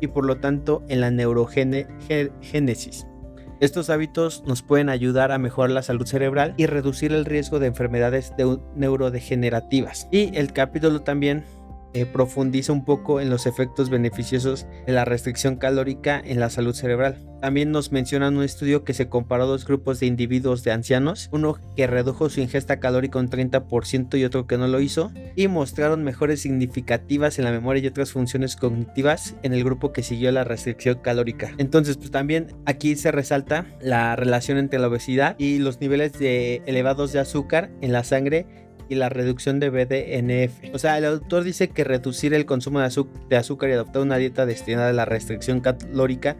y 0.00 0.06
por 0.08 0.24
lo 0.24 0.36
tanto 0.36 0.84
en 0.88 1.00
la 1.00 1.10
neurogénesis. 1.10 3.06
Estos 3.60 3.88
hábitos 3.88 4.42
nos 4.46 4.62
pueden 4.62 4.88
ayudar 4.88 5.32
a 5.32 5.38
mejorar 5.38 5.70
la 5.70 5.82
salud 5.82 6.06
cerebral 6.06 6.54
y 6.56 6.66
reducir 6.66 7.12
el 7.12 7.24
riesgo 7.24 7.60
de 7.60 7.68
enfermedades 7.68 8.32
neurodegenerativas. 8.74 10.08
Y 10.10 10.36
el 10.36 10.52
capítulo 10.52 11.02
también 11.02 11.44
eh, 11.94 12.06
profundiza 12.06 12.72
un 12.72 12.84
poco 12.84 13.20
en 13.20 13.30
los 13.30 13.46
efectos 13.46 13.88
beneficiosos 13.88 14.66
de 14.86 14.92
la 14.92 15.04
restricción 15.04 15.56
calórica 15.56 16.20
en 16.24 16.40
la 16.40 16.50
salud 16.50 16.74
cerebral. 16.74 17.24
También 17.40 17.70
nos 17.70 17.92
mencionan 17.92 18.36
un 18.36 18.42
estudio 18.42 18.84
que 18.84 18.94
se 18.94 19.08
comparó 19.08 19.46
dos 19.46 19.66
grupos 19.66 20.00
de 20.00 20.06
individuos 20.06 20.64
de 20.64 20.72
ancianos, 20.72 21.28
uno 21.30 21.58
que 21.76 21.86
redujo 21.86 22.30
su 22.30 22.40
ingesta 22.40 22.80
calórica 22.80 23.18
un 23.18 23.28
30% 23.28 24.18
y 24.18 24.24
otro 24.24 24.46
que 24.46 24.56
no 24.56 24.66
lo 24.66 24.80
hizo, 24.80 25.12
y 25.36 25.46
mostraron 25.48 26.04
mejores 26.04 26.40
significativas 26.40 27.38
en 27.38 27.44
la 27.44 27.52
memoria 27.52 27.82
y 27.82 27.86
otras 27.86 28.12
funciones 28.12 28.56
cognitivas 28.56 29.36
en 29.42 29.52
el 29.52 29.62
grupo 29.62 29.92
que 29.92 30.02
siguió 30.02 30.32
la 30.32 30.44
restricción 30.44 30.98
calórica. 31.00 31.52
Entonces, 31.58 31.96
pues 31.96 32.10
también 32.10 32.48
aquí 32.64 32.96
se 32.96 33.12
resalta 33.12 33.66
la 33.80 34.16
relación 34.16 34.58
entre 34.58 34.78
la 34.78 34.88
obesidad 34.88 35.36
y 35.38 35.58
los 35.58 35.80
niveles 35.80 36.18
de 36.18 36.62
elevados 36.66 37.12
de 37.12 37.20
azúcar 37.20 37.70
en 37.82 37.92
la 37.92 38.04
sangre 38.04 38.63
y 38.88 38.94
la 38.96 39.08
reducción 39.08 39.60
de 39.60 39.70
BDNF. 39.70 40.74
O 40.74 40.78
sea, 40.78 40.98
el 40.98 41.04
autor 41.04 41.44
dice 41.44 41.68
que 41.68 41.84
reducir 41.84 42.34
el 42.34 42.46
consumo 42.46 42.80
de, 42.80 43.36
azúcar 43.36 43.70
y 43.70 43.72
adoptar 43.72 44.02
una 44.02 44.16
dieta 44.16 44.46
destinada 44.46 44.90
a 44.90 44.92
la 44.92 45.04
restricción 45.04 45.60
calórica 45.60 46.36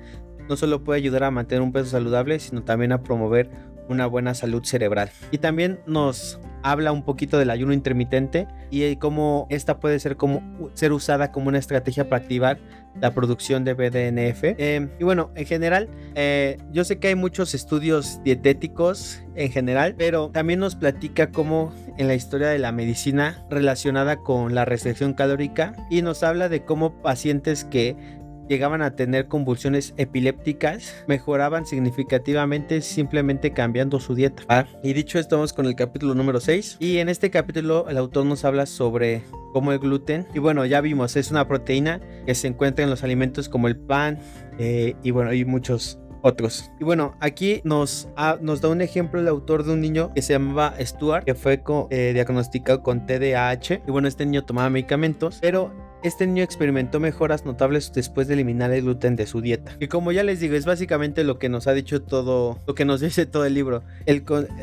no 0.49 0.57
solo 0.57 0.85
puede 0.85 0.99
ayudar 0.99 1.25
a 1.25 1.31
mantener 1.31 1.63
un 1.63 1.73
peso 1.73 1.87
saludable, 1.87 2.39
sino 2.39 2.63
también 2.63 2.93
a 2.93 3.03
promover 3.03 3.49
una 3.89 4.07
buena 4.07 4.35
salud 4.35 4.65
cerebral. 4.65 5.11
Y 5.31 5.39
también 5.39 5.81
nos 5.87 6.41
habla 6.63 6.93
un 6.93 7.03
poquito 7.03 7.39
del 7.39 7.51
ayuno 7.51 7.75
intermitente 7.75 8.49
y 8.71 8.97
cómo 8.97 9.47
esta 9.51 9.79
puede 9.79 10.01
ser, 10.01 10.17
como, 10.17 10.71
ser 10.73 10.93
usada 10.93 11.31
como 11.31 11.49
una 11.49 11.59
estrategia 11.59 12.09
para 12.09 12.23
activar 12.23 12.59
la 13.01 13.13
producción 13.13 13.65
de 13.65 13.75
BDNF. 13.75 14.45
Eh, 14.45 14.89
y 14.99 15.05
bueno, 15.05 15.31
en 15.35 15.45
general, 15.45 15.91
eh, 16.15 16.57
yo 16.73 16.85
sé 16.85 16.99
que 16.99 17.09
hay 17.09 17.15
muchos 17.17 17.55
estudios 17.55 18.21
dietéticos 18.25 19.23
en 19.35 19.53
general, 19.53 19.95
pero 19.99 20.31
también 20.31 20.61
nos 20.61 20.75
platica 20.75 21.31
cómo 21.31 21.73
en 21.99 22.09
la 22.09 22.15
historia 22.15 22.49
de 22.49 22.59
la 22.59 22.73
medicina 22.73 23.45
relacionada 23.51 24.17
con 24.17 24.55
la 24.55 24.65
restricción 24.65 25.13
calórica 25.13 25.75
y 25.91 26.03
nos 26.03 26.23
habla 26.23 26.49
de 26.49 26.65
cómo 26.65 27.03
pacientes 27.03 27.65
que 27.65 27.97
llegaban 28.49 28.83
a 28.83 28.97
tener 28.97 29.29
convulsiones 29.29 29.95
epilépticas, 29.97 31.05
mejoraban 31.07 31.67
significativamente 31.67 32.81
simplemente 32.81 33.53
cambiando 33.53 34.01
su 34.01 34.15
dieta. 34.15 34.43
Ah, 34.49 34.67
y 34.83 34.93
dicho 34.93 35.19
esto, 35.19 35.37
vamos 35.37 35.53
con 35.53 35.67
el 35.67 35.75
capítulo 35.75 36.15
número 36.15 36.41
6. 36.41 36.77
Y 36.81 36.99
en 36.99 37.09
este 37.09 37.31
capítulo 37.31 37.87
el 37.89 37.97
autor 37.97 38.27
nos 38.27 38.45
habla 38.45 38.67
sobre 38.67 39.23
cómo 39.53 39.73
el 39.73 39.79
gluten, 39.79 40.27
y 40.35 40.41
bueno, 40.41 40.67
ya 40.67 40.81
vimos, 40.81 41.17
es 41.17 41.31
una 41.31 41.47
proteína 41.47 42.01
que 42.27 42.35
se 42.35 42.49
encuentra 42.49 42.85
en 42.85 42.91
los 42.91 43.05
alimentos 43.05 43.49
como 43.49 43.69
el 43.69 43.77
pan, 43.77 44.19
eh, 44.59 44.97
y 45.03 45.13
bueno, 45.13 45.31
hay 45.31 45.45
muchos 45.45 45.99
otros. 46.25 46.73
Y 46.81 46.85
bueno, 46.85 47.15
aquí 47.21 47.61
nos, 47.65 48.09
nos 48.41 48.63
da 48.63 48.71
un 48.71 48.81
ejemplo 48.81 49.21
el 49.21 49.29
autor 49.29 49.63
de 49.63 49.75
un 49.75 49.81
niño 49.81 50.11
que 50.15 50.23
se 50.23 50.33
llamaba 50.33 50.75
Stuart, 50.81 51.25
que 51.25 51.35
fue 51.35 51.63
eh, 51.91 52.11
diagnosticado 52.15 52.83
con 52.83 53.07
TDAH. 53.07 53.83
Y 53.87 53.91
bueno, 53.91 54.09
este 54.09 54.25
niño 54.25 54.43
tomaba 54.43 54.71
medicamentos, 54.71 55.39
pero 55.43 55.71
este 56.05 56.27
niño 56.27 56.45
experimentó 56.45 57.01
mejoras 57.01 57.45
notables 57.45 57.91
después 57.93 58.29
de 58.29 58.35
eliminar 58.35 58.71
el 58.73 58.83
gluten 58.83 59.17
de 59.17 59.27
su 59.27 59.41
dieta. 59.41 59.77
Y 59.81 59.89
como 59.89 60.13
ya 60.13 60.23
les 60.23 60.39
digo, 60.39 60.55
es 60.55 60.67
básicamente 60.67 61.25
lo 61.25 61.39
que 61.39 61.49
nos 61.49 61.67
ha 61.67 61.73
dicho 61.73 62.03
todo, 62.03 62.59
lo 62.67 62.75
que 62.75 62.85
nos 62.85 63.01
dice 63.01 63.27
todo 63.27 63.47
el 63.47 63.55
libro. 63.55 63.83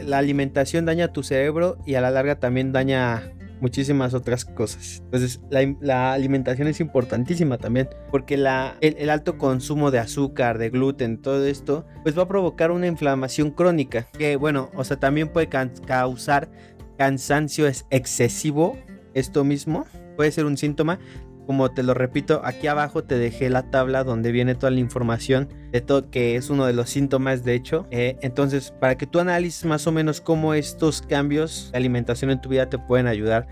La 0.05 0.19
alimentación 0.19 0.85
daña 0.85 1.11
tu 1.11 1.23
cerebro 1.23 1.77
y 1.85 1.95
a 1.95 2.01
la 2.01 2.11
larga 2.11 2.39
también 2.39 2.71
daña 2.71 3.33
muchísimas 3.59 4.13
otras 4.13 4.43
cosas. 4.43 5.01
Entonces, 5.05 5.39
la, 5.49 6.13
alimentación 6.13 6.67
es 6.67 6.79
importantísima 6.79 7.57
también, 7.57 7.89
porque 8.09 8.33
el, 8.33 9.09
alto 9.09 9.37
consumo 9.37 9.91
de 9.91 9.99
azúcar, 9.99 10.57
de 10.57 10.69
gluten, 10.69 11.21
todo 11.21 11.45
esto, 11.45 11.85
pues 12.03 12.17
va 12.17 12.23
a 12.23 12.27
provocar 12.27 12.71
una 12.71 12.87
inflamación 12.87 13.51
crónica, 13.51 14.07
que 14.17 14.35
bueno, 14.35 14.69
o 14.75 14.83
sea, 14.83 14.97
también 14.99 15.29
puede 15.29 15.47
causar 15.47 16.49
cansancio 16.97 17.67
excesivo, 17.89 18.77
esto 19.13 19.43
mismo, 19.43 19.85
puede 20.15 20.31
ser 20.31 20.45
un 20.45 20.57
síntoma, 20.57 20.99
como 21.45 21.71
te 21.71 21.83
lo 21.83 21.93
repito, 21.93 22.41
aquí 22.43 22.67
abajo 22.67 23.03
te 23.03 23.17
dejé 23.17 23.49
la 23.49 23.69
tabla 23.69 24.03
donde 24.03 24.31
viene 24.31 24.55
toda 24.55 24.71
la 24.71 24.79
información 24.79 25.49
de 25.71 25.81
todo, 25.81 26.09
que 26.09 26.35
es 26.35 26.49
uno 26.49 26.65
de 26.65 26.73
los 26.73 26.89
síntomas, 26.89 27.43
de 27.43 27.55
hecho. 27.55 27.87
Eh, 27.91 28.17
entonces, 28.21 28.71
para 28.79 28.97
que 28.97 29.07
tú 29.07 29.19
analices 29.19 29.65
más 29.65 29.87
o 29.87 29.91
menos 29.91 30.21
cómo 30.21 30.53
estos 30.53 31.01
cambios 31.01 31.69
de 31.71 31.77
alimentación 31.77 32.31
en 32.31 32.41
tu 32.41 32.49
vida 32.49 32.69
te 32.69 32.77
pueden 32.77 33.07
ayudar 33.07 33.47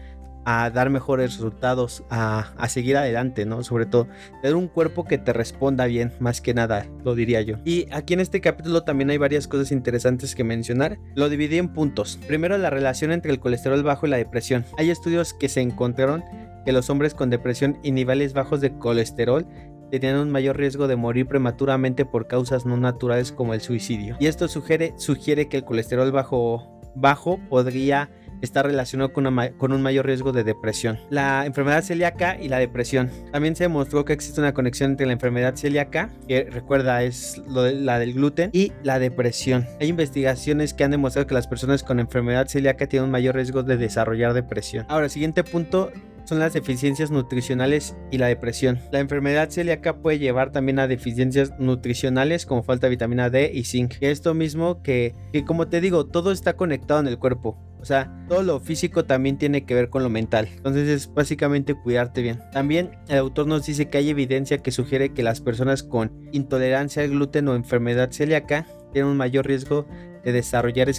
a 0.46 0.70
dar 0.70 0.90
mejores 0.90 1.36
resultados, 1.36 2.04
a, 2.10 2.54
a, 2.58 2.70
seguir 2.70 2.98
adelante, 2.98 3.46
¿no? 3.46 3.64
Sobre 3.64 3.86
todo, 3.86 4.08
tener 4.42 4.56
un 4.56 4.68
cuerpo 4.68 5.06
que 5.06 5.18
te 5.18 5.34
responda 5.34 5.86
bien, 5.86 6.12
más 6.20 6.42
que 6.42 6.54
nada, 6.54 6.88
lo 7.04 7.14
diría 7.14 7.42
yo. 7.42 7.58
Y 7.66 7.86
aquí 7.92 8.14
en 8.14 8.20
este 8.20 8.42
capítulo 8.42 8.84
también 8.84 9.10
hay 9.10 9.18
varias 9.18 9.48
cosas 9.48 9.72
interesantes 9.72 10.34
que 10.36 10.44
mencionar. 10.44 10.98
Lo 11.16 11.30
dividí 11.30 11.58
en 11.58 11.74
puntos. 11.74 12.18
Primero, 12.28 12.58
la 12.58 12.70
relación 12.70 13.12
entre 13.12 13.32
el 13.32 13.40
colesterol 13.40 13.84
bajo 13.84 14.08
y 14.08 14.10
la 14.10 14.18
depresión. 14.18 14.66
Hay 14.78 14.90
estudios 14.90 15.34
que 15.34 15.50
se 15.50 15.62
encontraron 15.62 16.24
que 16.66 16.72
los 16.72 16.90
hombres 16.90 17.14
con 17.14 17.30
depresión 17.30 17.78
y 17.84 17.92
niveles 17.92 18.34
bajos 18.34 18.62
de 18.62 18.78
colesterol 18.78 19.46
tenían 19.92 20.18
un 20.18 20.30
mayor 20.30 20.58
riesgo 20.58 20.88
de 20.88 20.96
morir 20.96 21.28
prematuramente 21.28 22.06
por 22.06 22.28
causas 22.28 22.66
no 22.66 22.78
naturales 22.78 23.32
como 23.32 23.54
el 23.54 23.62
suicidio. 23.62 24.16
Y 24.20 24.28
esto 24.28 24.48
sugiere, 24.48 24.94
sugiere 24.98 25.50
que 25.50 25.58
el 25.58 25.66
colesterol 25.66 26.12
bajo, 26.12 26.80
bajo 26.96 27.40
podría 27.50 28.10
estar 28.42 28.66
relacionado 28.66 29.12
con, 29.12 29.26
con, 29.58 29.72
un 29.74 29.82
mayor 29.82 30.06
riesgo 30.06 30.32
de 30.32 30.44
depresión. 30.44 30.98
La 31.10 31.46
enfermedad 31.46 31.84
celíaca 31.84 32.38
y 32.40 32.48
la 32.48 32.58
depresión. 32.58 33.10
También 33.32 33.56
se 33.56 33.66
demostró 33.66 34.06
que 34.06 34.14
existe 34.14 34.40
una 34.40 34.54
conexión 34.54 34.92
entre 34.92 35.06
la 35.06 35.14
enfermedad 35.14 35.56
celíaca, 35.56 36.10
que 36.28 36.46
recuerda 36.46 37.04
es 37.04 37.42
de, 37.48 37.74
la 37.74 38.00
del 38.00 38.14
gluten, 38.14 38.50
y 38.54 38.72
la 38.84 39.00
depresión. 39.00 39.68
Hay 39.80 39.88
investigaciones 39.88 40.74
que 40.74 40.84
han 40.84 40.92
demostrado 40.92 41.28
que 41.28 41.34
las 41.34 41.48
personas 41.48 41.84
con 41.84 42.00
enfermedad 42.00 42.48
celíaca 42.48 42.88
tienen 42.88 43.06
un 43.06 43.12
mayor 43.12 43.36
riesgo 43.36 43.64
de 43.64 43.78
desarrollar 43.78 44.34
depresión. 44.34 44.86
Ahora, 44.88 45.10
siguiente 45.10 45.44
punto 45.44 45.92
son 46.30 46.40
las 46.40 46.54
deficiencias 46.54 47.10
nutricionales 47.10 47.96
y 48.12 48.20
la 48.20 48.28
depresión. 48.28 48.80
La 48.92 49.00
enfermedad 49.00 49.50
celíaca 49.50 49.98
puede 49.98 50.20
llevar 50.20 50.52
también 50.52 50.78
a 50.78 50.88
deficiencias 50.88 51.54
nutricionales 51.58 52.46
como 52.46 52.62
falta 52.62 52.86
de 52.86 52.92
vitamina 52.92 53.32
D 53.32 53.52
y 53.52 53.64
zinc. 53.64 53.96
esto 54.00 54.36
mismo 54.36 54.84
que, 54.84 55.16
que 55.34 55.44
como 55.44 55.68
te 55.68 55.82
digo, 55.82 56.06
todo 56.06 56.32
está 56.32 56.56
conectado 56.56 57.00
en 57.00 57.08
el 57.08 57.18
cuerpo. 57.18 57.58
O 57.82 57.86
sea, 57.86 58.14
todo 58.28 58.44
lo 58.44 58.60
físico 58.60 59.06
también 59.06 59.38
tiene 59.38 59.66
que 59.66 59.74
ver 59.74 59.90
con 59.90 60.04
lo 60.04 60.10
mental. 60.10 60.50
Entonces 60.56 60.88
es 60.88 61.12
básicamente 61.12 61.74
cuidarte 61.74 62.22
bien. 62.22 62.40
También 62.52 62.92
el 63.08 63.18
autor 63.18 63.48
nos 63.48 63.66
dice 63.66 63.90
que 63.90 63.98
hay 63.98 64.10
evidencia 64.10 64.60
que 64.60 64.72
sugiere 64.72 65.14
que 65.14 65.24
las 65.24 65.42
personas 65.42 65.82
con 65.82 66.12
intolerancia 66.32 67.02
al 67.02 67.10
gluten 67.10 67.48
o 67.48 67.56
enfermedad 67.56 68.12
celíaca 68.12 68.68
tienen 68.92 69.12
un 69.12 69.18
mayor 69.18 69.48
riesgo 69.48 69.88
de 70.24 70.32
desarrollar 70.32 70.90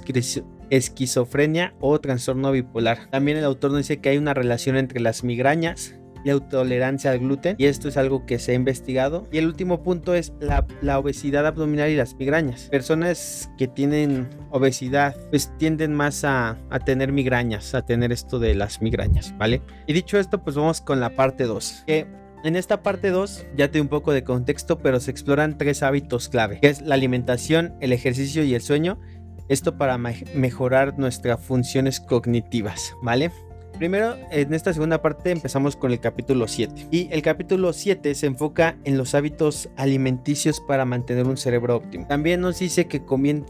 esquizofrenia 0.71 1.75
o 1.81 2.01
trastorno 2.01 2.53
bipolar. 2.53 3.11
También 3.11 3.39
el 3.39 3.45
autor 3.45 3.77
dice 3.77 4.01
que 4.01 4.11
hay 4.11 4.19
una 4.19 4.35
relación 4.35 4.77
entre 4.77 5.01
las 5.01 5.25
migrañas 5.25 5.95
y 6.25 6.29
la 6.29 6.41
tolerancia 6.41 7.11
al 7.11 7.19
gluten 7.21 7.57
y 7.59 7.65
esto 7.67 7.89
es 7.89 7.97
algo 7.97 8.27
que 8.27 8.39
se 8.39 8.53
ha 8.53 8.55
investigado. 8.55 9.27
Y 9.33 9.39
el 9.39 9.47
último 9.47 9.83
punto 9.83 10.15
es 10.15 10.33
la, 10.41 10.99
obesidad 10.99 11.47
abdominal 11.47 11.91
y 11.91 11.97
las 11.97 12.15
migrañas. 12.15 12.69
Personas 12.71 13.51
que 13.57 13.69
tienen 13.69 14.29
obesidad 14.51 15.17
pues 15.31 15.51
tienden 15.59 15.95
más 15.95 16.25
a, 16.25 16.59
tener 16.85 17.13
migrañas 17.13 17.75
a 17.75 17.83
tener 17.83 18.13
esto 18.13 18.39
de 18.39 18.55
las 18.55 18.81
migrañas 18.81 19.37
vale 19.37 19.63
y 19.87 19.93
dicho 19.93 20.19
esto 20.19 20.43
pues 20.43 20.57
vamos 20.57 20.81
con 20.81 20.99
la 20.99 21.11
parte 21.11 21.45
2 21.45 21.85
que 21.87 22.07
en 22.45 22.57
esta 22.57 22.83
parte 22.83 23.11
2 23.11 23.47
ya 23.57 23.71
te 23.71 23.81
un 23.81 23.89
poco 23.89 24.13
de 24.13 24.25
contexto, 24.25 24.79
pero 24.79 25.01
se 25.01 25.11
exploran 25.11 25.59
tres 25.59 25.83
hábitos 25.83 26.29
clave, 26.29 26.61
que 26.61 26.69
es 26.69 26.81
la 26.83 26.95
alimentación, 26.95 27.75
el 27.81 27.93
ejercicio 27.93 28.45
y 28.45 28.55
el 28.55 28.63
sueño. 28.63 28.99
Esto 29.49 29.77
para 29.77 29.99
mejorar 29.99 30.99
nuestras 30.99 31.41
funciones 31.41 31.99
cognitivas, 31.99 32.95
¿vale? 33.03 33.33
Primero, 33.81 34.15
en 34.31 34.53
esta 34.53 34.75
segunda 34.75 35.01
parte 35.01 35.31
empezamos 35.31 35.75
con 35.75 35.91
el 35.91 36.01
capítulo 36.01 36.47
7. 36.47 36.89
Y 36.91 37.09
el 37.13 37.23
capítulo 37.23 37.73
7 37.73 38.15
se 38.15 38.27
enfoca 38.27 38.77
en 38.85 38.99
los 38.99 39.15
hábitos 39.15 39.71
alimenticios 39.79 40.61
para 40.61 40.85
mantener 40.85 41.27
un 41.27 41.39
cerebro 41.39 41.77
óptimo. 41.77 42.07
También 42.07 42.43
nos 42.43 42.59
dice 42.59 42.89
que, 42.89 43.03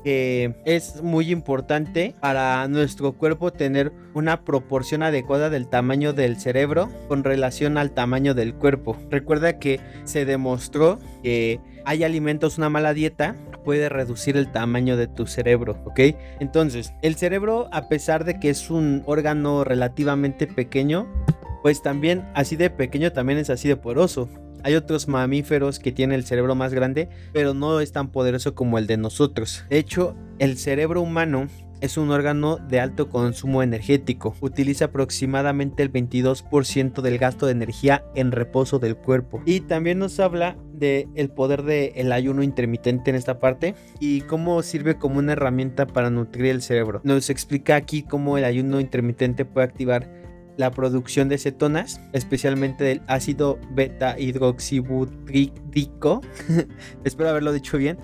que 0.04 0.54
es 0.64 1.02
muy 1.02 1.32
importante 1.32 2.14
para 2.20 2.68
nuestro 2.68 3.10
cuerpo 3.14 3.52
tener 3.52 3.90
una 4.14 4.44
proporción 4.44 5.02
adecuada 5.02 5.50
del 5.50 5.66
tamaño 5.66 6.12
del 6.12 6.36
cerebro 6.36 6.88
con 7.08 7.24
relación 7.24 7.76
al 7.76 7.90
tamaño 7.90 8.32
del 8.32 8.54
cuerpo. 8.54 8.96
Recuerda 9.10 9.58
que 9.58 9.80
se 10.04 10.26
demostró 10.26 11.00
que 11.24 11.58
hay 11.84 12.04
alimentos, 12.04 12.58
una 12.58 12.68
mala 12.68 12.94
dieta 12.94 13.36
puede 13.64 13.88
reducir 13.88 14.36
el 14.36 14.50
tamaño 14.50 14.96
de 14.96 15.06
tu 15.06 15.26
cerebro, 15.26 15.76
¿ok? 15.84 16.00
Entonces, 16.40 16.92
el 17.02 17.16
cerebro, 17.16 17.68
a 17.72 17.88
pesar 17.88 18.24
de 18.24 18.40
que 18.40 18.50
es 18.50 18.70
un 18.70 19.02
órgano 19.06 19.64
relativamente 19.64 20.46
pequeño, 20.46 21.06
pues 21.62 21.82
también 21.82 22.28
así 22.34 22.56
de 22.56 22.70
pequeño 22.70 23.12
también 23.12 23.38
es 23.38 23.50
así 23.50 23.68
de 23.68 23.76
poroso. 23.76 24.28
Hay 24.62 24.74
otros 24.74 25.08
mamíferos 25.08 25.78
que 25.78 25.92
tienen 25.92 26.18
el 26.18 26.24
cerebro 26.24 26.54
más 26.54 26.74
grande, 26.74 27.08
pero 27.32 27.54
no 27.54 27.80
es 27.80 27.92
tan 27.92 28.10
poderoso 28.10 28.54
como 28.54 28.78
el 28.78 28.86
de 28.86 28.96
nosotros. 28.96 29.64
De 29.70 29.78
hecho, 29.78 30.14
el 30.38 30.58
cerebro 30.58 31.00
humano 31.00 31.48
es 31.80 31.96
un 31.96 32.10
órgano 32.10 32.56
de 32.56 32.80
alto 32.80 33.08
consumo 33.08 33.62
energético. 33.62 34.34
Utiliza 34.40 34.86
aproximadamente 34.86 35.82
el 35.82 35.92
22% 35.92 37.00
del 37.00 37.18
gasto 37.18 37.46
de 37.46 37.52
energía 37.52 38.04
en 38.14 38.32
reposo 38.32 38.78
del 38.78 38.96
cuerpo. 38.96 39.42
Y 39.46 39.60
también 39.60 39.98
nos 39.98 40.20
habla 40.20 40.56
del 40.72 41.08
el 41.14 41.30
poder 41.30 41.62
del 41.62 42.12
ayuno 42.12 42.42
intermitente 42.42 43.10
en 43.10 43.16
esta 43.16 43.38
parte 43.38 43.74
y 43.98 44.22
cómo 44.22 44.62
sirve 44.62 44.96
como 44.96 45.18
una 45.18 45.32
herramienta 45.32 45.86
para 45.86 46.10
nutrir 46.10 46.46
el 46.46 46.62
cerebro. 46.62 47.00
Nos 47.04 47.30
explica 47.30 47.76
aquí 47.76 48.02
cómo 48.02 48.38
el 48.38 48.44
ayuno 48.44 48.80
intermitente 48.80 49.44
puede 49.44 49.66
activar 49.66 50.20
la 50.56 50.70
producción 50.70 51.28
de 51.28 51.38
cetonas, 51.38 52.00
especialmente 52.12 52.84
del 52.84 53.02
ácido 53.06 53.58
beta 53.70 54.18
hidroxibutírico, 54.18 56.20
espero 57.04 57.30
haberlo 57.30 57.52
dicho 57.52 57.78
bien, 57.78 57.98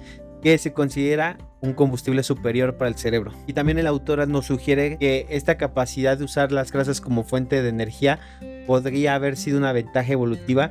que 0.46 0.59
se 0.59 0.72
considera 0.72 1.38
un 1.61 1.72
combustible 1.72 2.22
superior 2.22 2.76
para 2.76 2.88
el 2.88 2.94
cerebro. 2.94 3.32
Y 3.48 3.52
también 3.52 3.80
el 3.80 3.88
autor 3.88 4.28
nos 4.28 4.46
sugiere 4.46 4.96
que 4.96 5.26
esta 5.28 5.56
capacidad 5.56 6.16
de 6.16 6.22
usar 6.22 6.52
las 6.52 6.70
grasas 6.70 7.00
como 7.00 7.24
fuente 7.24 7.64
de 7.64 7.68
energía 7.68 8.20
podría 8.64 9.16
haber 9.16 9.37
sido 9.37 9.59
una 9.59 9.72
ventaja 9.72 10.12
evolutiva 10.12 10.70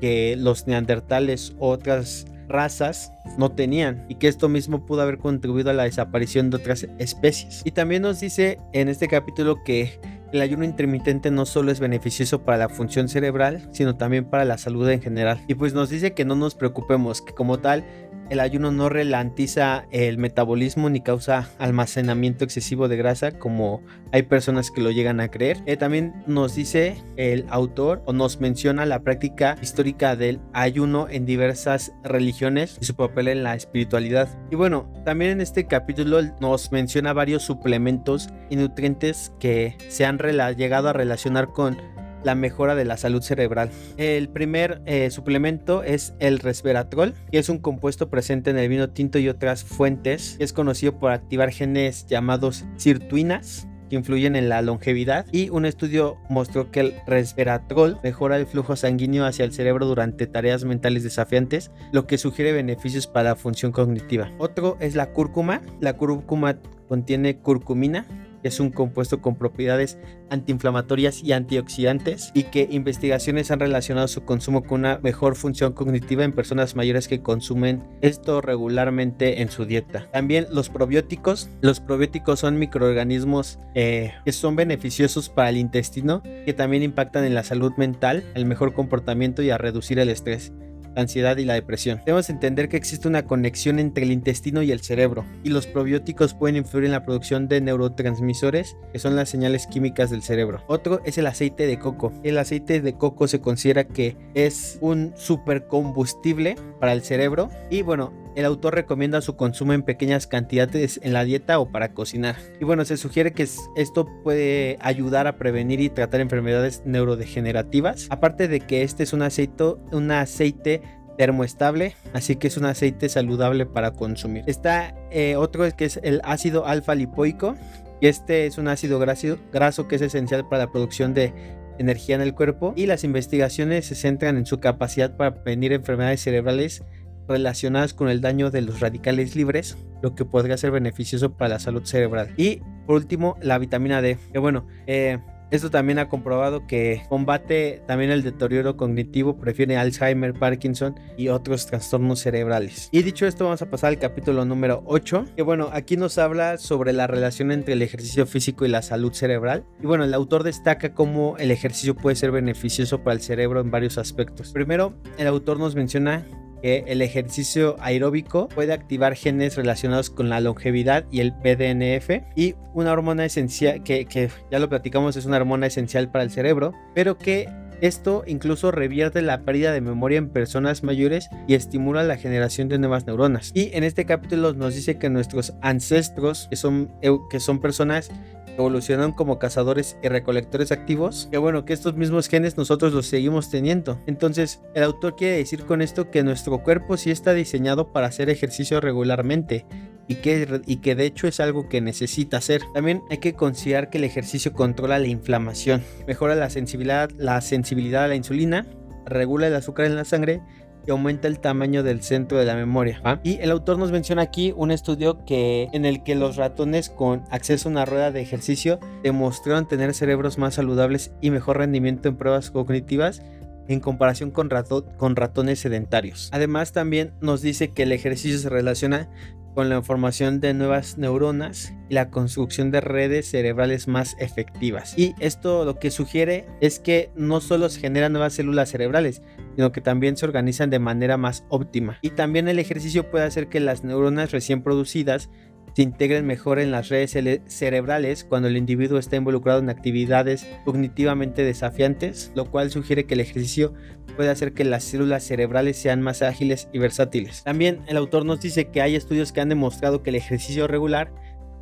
que 0.00 0.36
los 0.38 0.68
neandertales 0.68 1.56
u 1.58 1.64
otras 1.64 2.26
razas 2.46 3.10
no 3.36 3.50
tenían 3.50 4.06
y 4.08 4.14
que 4.14 4.28
esto 4.28 4.48
mismo 4.48 4.86
pudo 4.86 5.02
haber 5.02 5.18
contribuido 5.18 5.70
a 5.70 5.74
la 5.74 5.82
desaparición 5.82 6.50
de 6.50 6.58
otras 6.58 6.86
especies. 7.00 7.62
Y 7.64 7.72
también 7.72 8.02
nos 8.02 8.20
dice 8.20 8.60
en 8.72 8.86
este 8.86 9.08
capítulo 9.08 9.64
que 9.64 9.98
el 10.32 10.40
ayuno 10.40 10.64
intermitente 10.64 11.30
no 11.30 11.46
solo 11.46 11.70
es 11.70 11.80
beneficioso 11.80 12.42
para 12.42 12.58
la 12.58 12.68
función 12.68 13.08
cerebral, 13.08 13.68
sino 13.72 13.96
también 13.96 14.24
para 14.24 14.44
la 14.44 14.58
salud 14.58 14.88
en 14.88 15.00
general. 15.00 15.40
Y 15.48 15.54
pues 15.54 15.72
nos 15.72 15.88
dice 15.88 16.14
que 16.14 16.24
no 16.24 16.34
nos 16.34 16.54
preocupemos, 16.54 17.22
que 17.22 17.32
como 17.32 17.58
tal 17.58 17.84
el 18.30 18.40
ayuno 18.40 18.70
no 18.70 18.88
relantiza 18.88 19.86
el 19.90 20.18
metabolismo 20.18 20.90
ni 20.90 21.00
causa 21.00 21.48
almacenamiento 21.58 22.44
excesivo 22.44 22.88
de 22.88 22.96
grasa 22.96 23.32
como 23.32 23.82
hay 24.12 24.22
personas 24.22 24.70
que 24.70 24.80
lo 24.80 24.90
llegan 24.90 25.20
a 25.20 25.28
creer. 25.28 25.58
Eh, 25.66 25.76
también 25.76 26.14
nos 26.26 26.54
dice 26.54 27.02
el 27.16 27.44
autor 27.48 28.02
o 28.06 28.12
nos 28.12 28.40
menciona 28.40 28.86
la 28.86 29.00
práctica 29.00 29.56
histórica 29.62 30.16
del 30.16 30.40
ayuno 30.52 31.08
en 31.10 31.26
diversas 31.26 31.92
religiones 32.02 32.78
y 32.80 32.84
su 32.84 32.94
papel 32.94 33.28
en 33.28 33.42
la 33.42 33.54
espiritualidad. 33.54 34.28
Y 34.50 34.56
bueno, 34.56 34.90
también 35.04 35.32
en 35.32 35.40
este 35.40 35.66
capítulo 35.66 36.20
nos 36.40 36.72
menciona 36.72 37.12
varios 37.12 37.42
suplementos 37.42 38.28
y 38.50 38.56
nutrientes 38.56 39.32
que 39.38 39.76
se 39.88 40.04
han 40.04 40.18
llegado 40.56 40.88
a 40.88 40.92
relacionar 40.92 41.52
con 41.52 41.76
la 42.24 42.34
mejora 42.34 42.74
de 42.74 42.84
la 42.84 42.96
salud 42.96 43.22
cerebral. 43.22 43.70
El 43.96 44.28
primer 44.28 44.82
eh, 44.86 45.10
suplemento 45.10 45.82
es 45.82 46.14
el 46.18 46.38
resveratrol, 46.38 47.14
que 47.30 47.38
es 47.38 47.48
un 47.48 47.58
compuesto 47.58 48.10
presente 48.10 48.50
en 48.50 48.58
el 48.58 48.68
vino 48.68 48.90
tinto 48.90 49.18
y 49.18 49.28
otras 49.28 49.64
fuentes. 49.64 50.36
Es 50.38 50.52
conocido 50.52 50.98
por 50.98 51.12
activar 51.12 51.50
genes 51.50 52.06
llamados 52.06 52.64
sirtuinas 52.76 53.68
que 53.88 53.96
influyen 53.96 54.36
en 54.36 54.48
la 54.48 54.62
longevidad 54.62 55.26
y 55.32 55.48
un 55.50 55.64
estudio 55.64 56.16
mostró 56.28 56.70
que 56.70 56.80
el 56.80 56.94
resveratrol 57.06 57.98
mejora 58.02 58.36
el 58.36 58.46
flujo 58.46 58.76
sanguíneo 58.76 59.24
hacia 59.24 59.44
el 59.44 59.52
cerebro 59.52 59.86
durante 59.86 60.26
tareas 60.26 60.64
mentales 60.64 61.02
desafiantes, 61.02 61.70
lo 61.92 62.06
que 62.06 62.18
sugiere 62.18 62.52
beneficios 62.52 63.06
para 63.06 63.30
la 63.30 63.36
función 63.36 63.72
cognitiva. 63.72 64.30
Otro 64.38 64.76
es 64.80 64.94
la 64.94 65.12
cúrcuma. 65.12 65.62
La 65.80 65.96
cúrcuma 65.96 66.58
contiene 66.88 67.38
curcumina, 67.38 68.06
es 68.46 68.60
un 68.60 68.70
compuesto 68.70 69.20
con 69.20 69.36
propiedades 69.36 69.98
antiinflamatorias 70.30 71.22
y 71.22 71.32
antioxidantes 71.32 72.30
y 72.34 72.44
que 72.44 72.68
investigaciones 72.70 73.50
han 73.50 73.60
relacionado 73.60 74.08
su 74.08 74.24
consumo 74.24 74.62
con 74.62 74.80
una 74.80 74.98
mejor 75.02 75.36
función 75.36 75.72
cognitiva 75.72 76.24
en 76.24 76.32
personas 76.32 76.76
mayores 76.76 77.08
que 77.08 77.22
consumen 77.22 77.82
esto 78.00 78.40
regularmente 78.40 79.42
en 79.42 79.50
su 79.50 79.64
dieta. 79.64 80.08
También 80.12 80.46
los 80.50 80.68
probióticos. 80.68 81.48
Los 81.60 81.80
probióticos 81.80 82.40
son 82.40 82.58
microorganismos 82.58 83.58
eh, 83.74 84.12
que 84.24 84.32
son 84.32 84.56
beneficiosos 84.56 85.28
para 85.28 85.50
el 85.50 85.56
intestino 85.56 86.22
que 86.22 86.54
también 86.54 86.82
impactan 86.82 87.24
en 87.24 87.34
la 87.34 87.44
salud 87.44 87.72
mental, 87.76 88.24
el 88.34 88.46
mejor 88.46 88.72
comportamiento 88.72 89.42
y 89.42 89.50
a 89.50 89.58
reducir 89.58 89.98
el 89.98 90.08
estrés 90.08 90.52
la 90.96 91.02
ansiedad 91.02 91.36
y 91.36 91.44
la 91.44 91.54
depresión. 91.54 92.00
Debemos 92.04 92.28
entender 92.30 92.68
que 92.68 92.76
existe 92.76 93.06
una 93.06 93.26
conexión 93.26 93.78
entre 93.78 94.04
el 94.04 94.10
intestino 94.10 94.62
y 94.62 94.72
el 94.72 94.80
cerebro, 94.80 95.24
y 95.44 95.50
los 95.50 95.66
probióticos 95.66 96.34
pueden 96.34 96.56
influir 96.56 96.86
en 96.86 96.92
la 96.92 97.04
producción 97.04 97.46
de 97.46 97.60
neurotransmisores, 97.60 98.76
que 98.92 98.98
son 98.98 99.14
las 99.14 99.28
señales 99.28 99.66
químicas 99.66 100.10
del 100.10 100.22
cerebro. 100.22 100.64
Otro 100.66 101.00
es 101.04 101.18
el 101.18 101.26
aceite 101.26 101.66
de 101.66 101.78
coco. 101.78 102.12
El 102.24 102.38
aceite 102.38 102.80
de 102.80 102.94
coco 102.94 103.28
se 103.28 103.40
considera 103.40 103.84
que 103.84 104.16
es 104.34 104.78
un 104.80 105.12
supercombustible 105.16 106.56
para 106.80 106.94
el 106.94 107.02
cerebro, 107.02 107.50
y 107.70 107.82
bueno, 107.82 108.25
el 108.36 108.44
autor 108.44 108.74
recomienda 108.74 109.22
su 109.22 109.34
consumo 109.34 109.72
en 109.72 109.82
pequeñas 109.82 110.26
cantidades 110.26 111.00
en 111.02 111.14
la 111.14 111.24
dieta 111.24 111.58
o 111.58 111.72
para 111.72 111.94
cocinar. 111.94 112.36
Y 112.60 112.64
bueno, 112.64 112.84
se 112.84 112.98
sugiere 112.98 113.32
que 113.32 113.48
esto 113.76 114.08
puede 114.22 114.76
ayudar 114.80 115.26
a 115.26 115.38
prevenir 115.38 115.80
y 115.80 115.88
tratar 115.88 116.20
enfermedades 116.20 116.82
neurodegenerativas. 116.84 118.06
Aparte 118.10 118.46
de 118.46 118.60
que 118.60 118.82
este 118.82 119.02
es 119.02 119.12
un 119.14 119.22
aceite, 119.22 119.64
un 119.90 120.10
aceite 120.10 120.82
termoestable, 121.16 121.96
así 122.12 122.36
que 122.36 122.48
es 122.48 122.58
un 122.58 122.66
aceite 122.66 123.08
saludable 123.08 123.64
para 123.64 123.92
consumir. 123.92 124.44
Está 124.46 124.94
eh, 125.10 125.36
otro 125.36 125.64
que 125.74 125.86
es 125.86 125.98
el 126.02 126.20
ácido 126.22 126.66
alfa 126.66 126.94
lipoico, 126.94 127.56
y 128.02 128.08
este 128.08 128.44
es 128.44 128.58
un 128.58 128.68
ácido 128.68 128.98
graso, 128.98 129.38
graso 129.50 129.88
que 129.88 129.96
es 129.96 130.02
esencial 130.02 130.46
para 130.46 130.66
la 130.66 130.72
producción 130.72 131.14
de 131.14 131.32
energía 131.78 132.14
en 132.14 132.22
el 132.22 132.34
cuerpo 132.34 132.72
y 132.76 132.86
las 132.86 133.04
investigaciones 133.04 133.86
se 133.86 133.94
centran 133.94 134.36
en 134.36 134.46
su 134.46 134.60
capacidad 134.60 135.16
para 135.16 135.42
prevenir 135.42 135.72
enfermedades 135.72 136.22
cerebrales 136.22 136.82
relacionadas 137.28 137.94
con 137.94 138.08
el 138.08 138.20
daño 138.20 138.50
de 138.50 138.62
los 138.62 138.80
radicales 138.80 139.36
libres, 139.36 139.76
lo 140.02 140.14
que 140.14 140.24
podría 140.24 140.56
ser 140.56 140.70
beneficioso 140.70 141.32
para 141.34 141.50
la 141.50 141.58
salud 141.58 141.84
cerebral. 141.84 142.32
Y 142.36 142.60
por 142.86 142.96
último, 142.96 143.36
la 143.42 143.58
vitamina 143.58 144.00
D, 144.00 144.18
que 144.32 144.38
bueno, 144.38 144.66
eh, 144.86 145.18
esto 145.52 145.70
también 145.70 146.00
ha 146.00 146.08
comprobado 146.08 146.66
que 146.66 147.02
combate 147.08 147.80
también 147.86 148.10
el 148.10 148.24
deterioro 148.24 148.76
cognitivo, 148.76 149.38
prefiere 149.38 149.76
Alzheimer, 149.76 150.34
Parkinson 150.34 150.98
y 151.16 151.28
otros 151.28 151.66
trastornos 151.66 152.18
cerebrales. 152.18 152.88
Y 152.90 153.02
dicho 153.02 153.26
esto, 153.26 153.44
vamos 153.44 153.62
a 153.62 153.70
pasar 153.70 153.90
al 153.90 153.98
capítulo 154.00 154.44
número 154.44 154.82
8, 154.86 155.26
que 155.36 155.42
bueno, 155.42 155.70
aquí 155.72 155.96
nos 155.96 156.18
habla 156.18 156.58
sobre 156.58 156.92
la 156.92 157.06
relación 157.06 157.52
entre 157.52 157.74
el 157.74 157.82
ejercicio 157.82 158.26
físico 158.26 158.64
y 158.64 158.68
la 158.68 158.82
salud 158.82 159.12
cerebral. 159.12 159.64
Y 159.80 159.86
bueno, 159.86 160.02
el 160.02 160.14
autor 160.14 160.42
destaca 160.42 160.94
cómo 160.94 161.36
el 161.38 161.52
ejercicio 161.52 161.94
puede 161.94 162.16
ser 162.16 162.32
beneficioso 162.32 163.04
para 163.04 163.14
el 163.14 163.20
cerebro 163.20 163.60
en 163.60 163.70
varios 163.70 163.98
aspectos. 163.98 164.52
Primero, 164.52 164.94
el 165.16 165.28
autor 165.28 165.60
nos 165.60 165.76
menciona 165.76 166.26
que 166.62 166.84
el 166.86 167.02
ejercicio 167.02 167.76
aeróbico 167.80 168.48
puede 168.48 168.72
activar 168.72 169.14
genes 169.14 169.56
relacionados 169.56 170.10
con 170.10 170.28
la 170.28 170.40
longevidad 170.40 171.04
y 171.10 171.20
el 171.20 171.32
BDNF 171.32 172.24
y 172.34 172.54
una 172.74 172.92
hormona 172.92 173.24
esencial 173.24 173.82
que, 173.82 174.06
que 174.06 174.30
ya 174.50 174.58
lo 174.58 174.68
platicamos 174.68 175.16
es 175.16 175.26
una 175.26 175.36
hormona 175.36 175.66
esencial 175.66 176.10
para 176.10 176.24
el 176.24 176.30
cerebro, 176.30 176.72
pero 176.94 177.18
que 177.18 177.48
esto 177.80 178.24
incluso 178.26 178.70
revierte 178.70 179.20
la 179.22 179.42
pérdida 179.42 179.72
de 179.72 179.80
memoria 179.80 180.18
en 180.18 180.30
personas 180.30 180.82
mayores 180.82 181.28
y 181.46 181.54
estimula 181.54 182.02
la 182.04 182.16
generación 182.16 182.68
de 182.68 182.78
nuevas 182.78 183.06
neuronas. 183.06 183.50
Y 183.54 183.70
en 183.74 183.84
este 183.84 184.06
capítulo 184.06 184.54
nos 184.54 184.74
dice 184.74 184.98
que 184.98 185.10
nuestros 185.10 185.54
ancestros, 185.60 186.46
que 186.48 186.56
son, 186.56 186.90
que 187.30 187.40
son 187.40 187.60
personas 187.60 188.10
evolucionaron 188.56 189.12
como 189.12 189.38
cazadores 189.38 189.96
y 190.02 190.08
recolectores 190.08 190.72
activos, 190.72 191.28
que 191.30 191.38
bueno, 191.38 191.64
que 191.64 191.72
estos 191.72 191.94
mismos 191.94 192.28
genes 192.28 192.56
nosotros 192.56 192.92
los 192.92 193.06
seguimos 193.06 193.50
teniendo. 193.50 194.00
Entonces, 194.06 194.60
el 194.74 194.82
autor 194.82 195.16
quiere 195.16 195.36
decir 195.36 195.64
con 195.64 195.82
esto 195.82 196.10
que 196.10 196.22
nuestro 196.22 196.58
cuerpo 196.62 196.96
sí 196.96 197.10
está 197.10 197.32
diseñado 197.32 197.92
para 197.92 198.06
hacer 198.06 198.30
ejercicio 198.30 198.80
regularmente 198.80 199.66
y 200.08 200.16
que, 200.16 200.60
y 200.66 200.76
que 200.76 200.94
de 200.94 201.06
hecho 201.06 201.26
es 201.26 201.40
algo 201.40 201.68
que 201.68 201.80
necesita 201.80 202.38
hacer. 202.38 202.62
También 202.74 203.02
hay 203.10 203.18
que 203.18 203.34
considerar 203.34 203.90
que 203.90 203.98
el 203.98 204.04
ejercicio 204.04 204.52
controla 204.52 204.98
la 204.98 205.08
inflamación, 205.08 205.82
mejora 206.06 206.34
la 206.34 206.50
sensibilidad, 206.50 207.10
la 207.18 207.40
sensibilidad 207.40 208.04
a 208.04 208.08
la 208.08 208.16
insulina, 208.16 208.66
regula 209.04 209.46
el 209.46 209.54
azúcar 209.54 209.86
en 209.86 209.96
la 209.96 210.04
sangre 210.04 210.42
y 210.86 210.90
aumenta 210.90 211.28
el 211.28 211.40
tamaño 211.40 211.82
del 211.82 212.02
centro 212.02 212.38
de 212.38 212.44
la 212.44 212.54
memoria. 212.54 213.20
Y 213.22 213.38
el 213.40 213.50
autor 213.50 213.78
nos 213.78 213.92
menciona 213.92 214.22
aquí 214.22 214.52
un 214.56 214.70
estudio 214.70 215.24
que, 215.24 215.68
en 215.72 215.84
el 215.84 216.02
que 216.02 216.14
los 216.14 216.36
ratones 216.36 216.90
con 216.90 217.24
acceso 217.30 217.68
a 217.68 217.72
una 217.72 217.84
rueda 217.84 218.12
de 218.12 218.20
ejercicio 218.20 218.78
demostraron 219.02 219.66
tener 219.66 219.94
cerebros 219.94 220.38
más 220.38 220.54
saludables 220.54 221.12
y 221.20 221.30
mejor 221.30 221.58
rendimiento 221.58 222.08
en 222.08 222.16
pruebas 222.16 222.50
cognitivas 222.50 223.22
en 223.68 223.80
comparación 223.80 224.30
con, 224.30 224.48
con 224.96 225.16
ratones 225.16 225.58
sedentarios. 225.58 226.30
Además 226.32 226.72
también 226.72 227.12
nos 227.20 227.42
dice 227.42 227.72
que 227.72 227.82
el 227.82 227.92
ejercicio 227.92 228.38
se 228.38 228.48
relaciona 228.48 229.08
con 229.56 229.70
la 229.70 229.80
formación 229.80 230.38
de 230.38 230.52
nuevas 230.52 230.98
neuronas 230.98 231.72
y 231.88 231.94
la 231.94 232.10
construcción 232.10 232.70
de 232.70 232.82
redes 232.82 233.30
cerebrales 233.30 233.88
más 233.88 234.14
efectivas. 234.18 234.96
Y 234.98 235.14
esto 235.18 235.64
lo 235.64 235.78
que 235.78 235.90
sugiere 235.90 236.44
es 236.60 236.78
que 236.78 237.10
no 237.16 237.40
solo 237.40 237.70
se 237.70 237.80
generan 237.80 238.12
nuevas 238.12 238.34
células 238.34 238.68
cerebrales, 238.68 239.22
sino 239.54 239.72
que 239.72 239.80
también 239.80 240.18
se 240.18 240.26
organizan 240.26 240.68
de 240.68 240.78
manera 240.78 241.16
más 241.16 241.46
óptima. 241.48 241.98
Y 242.02 242.10
también 242.10 242.48
el 242.48 242.58
ejercicio 242.58 243.10
puede 243.10 243.24
hacer 243.24 243.48
que 243.48 243.60
las 243.60 243.82
neuronas 243.82 244.30
recién 244.30 244.62
producidas 244.62 245.30
se 245.72 245.82
integren 245.82 246.26
mejor 246.26 246.58
en 246.58 246.70
las 246.70 246.90
redes 246.90 247.16
cerebrales 247.46 248.24
cuando 248.24 248.48
el 248.48 248.58
individuo 248.58 248.98
está 248.98 249.16
involucrado 249.16 249.60
en 249.60 249.70
actividades 249.70 250.46
cognitivamente 250.66 251.44
desafiantes, 251.44 252.30
lo 252.34 252.50
cual 252.50 252.70
sugiere 252.70 253.04
que 253.04 253.14
el 253.14 253.20
ejercicio 253.20 253.72
puede 254.16 254.30
hacer 254.30 254.52
que 254.52 254.64
las 254.64 254.84
células 254.84 255.22
cerebrales 255.22 255.76
sean 255.76 256.02
más 256.02 256.22
ágiles 256.22 256.68
y 256.72 256.78
versátiles. 256.78 257.44
También 257.44 257.80
el 257.86 257.96
autor 257.96 258.24
nos 258.24 258.40
dice 258.40 258.68
que 258.68 258.82
hay 258.82 258.96
estudios 258.96 259.32
que 259.32 259.40
han 259.40 259.48
demostrado 259.48 260.02
que 260.02 260.10
el 260.10 260.16
ejercicio 260.16 260.66
regular 260.66 261.12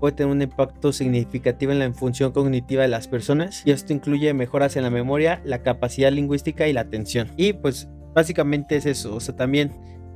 puede 0.00 0.16
tener 0.16 0.32
un 0.32 0.42
impacto 0.42 0.92
significativo 0.92 1.72
en 1.72 1.78
la 1.78 1.92
función 1.92 2.32
cognitiva 2.32 2.82
de 2.82 2.88
las 2.88 3.08
personas 3.08 3.62
y 3.64 3.70
esto 3.70 3.92
incluye 3.92 4.32
mejoras 4.34 4.76
en 4.76 4.82
la 4.82 4.90
memoria, 4.90 5.40
la 5.44 5.62
capacidad 5.62 6.12
lingüística 6.12 6.68
y 6.68 6.72
la 6.72 6.82
atención. 6.82 7.30
Y 7.36 7.54
pues 7.54 7.88
básicamente 8.14 8.76
es 8.76 8.86
eso, 8.86 9.14
o 9.14 9.20
sea, 9.20 9.34
también 9.34 9.72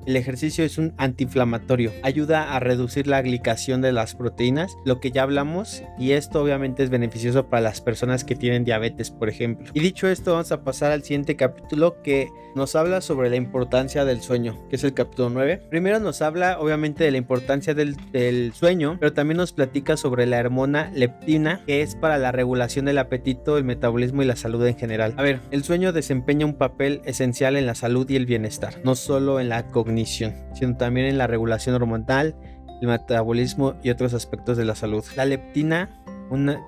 el 0.09 0.17
ejercicio 0.17 0.65
es 0.65 0.79
un 0.79 0.95
antiinflamatorio. 0.97 1.93
Ayuda 2.03 2.57
a 2.57 2.61
reducir 2.61 3.07
la 3.07 3.21
glicación 3.21 3.83
de 3.83 3.93
las 3.93 4.15
proteínas, 4.15 4.75
lo 4.87 5.01
que 5.01 5.11
ya 5.11 5.23
hablamos, 5.23 5.83
y 5.99 6.13
esto 6.13 6.43
obviamente 6.43 6.83
es 6.83 6.89
beneficioso 6.89 7.49
para 7.49 7.61
las 7.61 7.83
personas 7.83 8.25
que 8.25 8.35
tienen 8.35 8.65
diabetes, 8.65 9.11
por 9.11 9.29
ejemplo. 9.29 9.71
Y 9.75 9.81
dicho 9.81 10.09
esto, 10.09 10.33
vamos 10.33 10.51
a 10.51 10.65
pasar 10.65 10.93
al 10.93 11.03
siguiente 11.03 11.37
capítulo 11.37 12.01
que 12.03 12.31
nos 12.57 12.75
habla 12.75 13.03
sobre 13.03 13.29
la 13.29 13.37
importancia 13.37 14.07
del 14.07 14.23
sueño, 14.23 14.59
que 14.71 14.77
es 14.77 14.85
el 14.85 14.95
capítulo 14.95 15.29
9. 15.29 15.67
Primero 15.69 16.01
nos 16.01 16.23
habla 16.23 16.59
obviamente 16.59 17.05
de 17.05 17.11
la 17.11 17.19
importancia 17.19 17.75
del, 17.75 17.95
del 18.11 18.55
sueño, 18.55 18.97
pero 18.99 19.13
también 19.13 19.37
nos 19.37 19.53
platica 19.53 19.99
sobre 19.99 20.25
la 20.25 20.41
hormona 20.41 20.91
leptina, 20.95 21.63
que 21.67 21.83
es 21.83 21.97
para 21.97 22.17
la 22.17 22.33
regulación 22.33 22.87
del 22.87 22.97
apetito, 22.97 23.59
el 23.59 23.65
metabolismo 23.65 24.23
y 24.23 24.27
la 24.27 24.37
salud 24.37 24.67
en 24.67 24.79
general. 24.79 25.13
A 25.19 25.23
ver, 25.23 25.41
el 25.51 25.65
sueño 25.65 25.93
desempeña 25.93 26.47
un 26.47 26.55
papel 26.55 27.03
esencial 27.05 27.57
en 27.59 27.67
la 27.67 27.75
salud 27.75 28.09
y 28.09 28.17
el 28.17 28.25
bienestar, 28.25 28.81
no 28.85 28.95
solo 28.95 29.39
en 29.39 29.51
la 29.51 29.67
cognición, 29.67 29.98
sino 30.07 30.77
también 30.77 31.07
en 31.07 31.19
la 31.19 31.27
regulación 31.27 31.75
hormonal, 31.75 32.35
el 32.81 32.89
metabolismo 32.89 33.75
y 33.83 33.91
otros 33.91 34.15
aspectos 34.15 34.57
de 34.57 34.65
la 34.65 34.75
salud. 34.75 35.05
La 35.17 35.25
leptina 35.25 35.98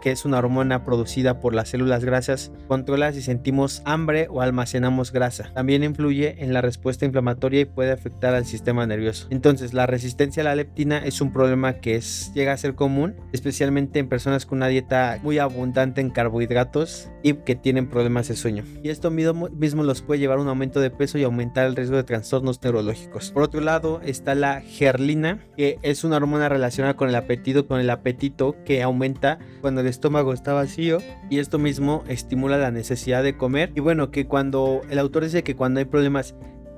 que 0.02 0.10
es 0.10 0.24
una 0.24 0.38
hormona 0.38 0.84
producida 0.84 1.40
por 1.40 1.54
las 1.54 1.68
células 1.68 2.04
grasas, 2.04 2.52
controla 2.68 3.12
si 3.12 3.22
sentimos 3.22 3.82
hambre 3.84 4.26
o 4.30 4.40
almacenamos 4.40 5.12
grasa. 5.12 5.52
También 5.54 5.84
influye 5.84 6.42
en 6.42 6.52
la 6.52 6.60
respuesta 6.60 7.04
inflamatoria 7.04 7.60
y 7.60 7.64
puede 7.66 7.92
afectar 7.92 8.34
al 8.34 8.46
sistema 8.46 8.86
nervioso. 8.86 9.26
Entonces, 9.30 9.74
la 9.74 9.86
resistencia 9.86 10.42
a 10.42 10.44
la 10.44 10.54
leptina 10.54 10.98
es 10.98 11.20
un 11.20 11.32
problema 11.32 11.74
que 11.74 12.00
llega 12.34 12.52
a 12.52 12.56
ser 12.56 12.74
común, 12.74 13.14
especialmente 13.32 13.98
en 13.98 14.08
personas 14.08 14.46
con 14.46 14.58
una 14.58 14.68
dieta 14.68 15.18
muy 15.22 15.38
abundante 15.38 16.00
en 16.00 16.10
carbohidratos 16.10 17.10
y 17.22 17.34
que 17.34 17.56
tienen 17.56 17.88
problemas 17.88 18.28
de 18.28 18.36
sueño. 18.36 18.64
Y 18.82 18.88
esto 18.88 19.10
mismo 19.10 19.48
los 19.82 20.02
puede 20.02 20.20
llevar 20.20 20.38
a 20.38 20.42
un 20.42 20.48
aumento 20.48 20.80
de 20.80 20.90
peso 20.90 21.18
y 21.18 21.24
aumentar 21.24 21.66
el 21.66 21.76
riesgo 21.76 21.96
de 21.96 22.04
trastornos 22.04 22.62
neurológicos. 22.62 23.30
Por 23.30 23.42
otro 23.42 23.60
lado, 23.60 24.00
está 24.04 24.34
la 24.34 24.60
gerlina, 24.60 25.44
que 25.56 25.78
es 25.82 26.04
una 26.04 26.16
hormona 26.16 26.48
relacionada 26.48 26.94
con 26.94 27.08
el 27.08 27.14
apetito, 27.14 27.66
con 27.66 27.80
el 27.80 27.90
apetito 27.90 28.56
que 28.64 28.82
aumenta 28.82 29.38
cuando 29.60 29.80
el 29.80 29.86
estómago 29.86 30.32
está 30.32 30.52
vacío 30.52 30.98
y 31.28 31.38
esto 31.38 31.58
mismo 31.58 32.04
estimula 32.08 32.58
la 32.58 32.70
necesidad 32.70 33.22
de 33.22 33.36
comer 33.36 33.72
y 33.74 33.80
bueno 33.80 34.10
que 34.10 34.26
cuando 34.26 34.80
el 34.90 34.98
autor 34.98 35.24
dice 35.24 35.42
que 35.42 35.56
cuando 35.56 35.80
hay 35.80 35.86
problemas 35.86 36.34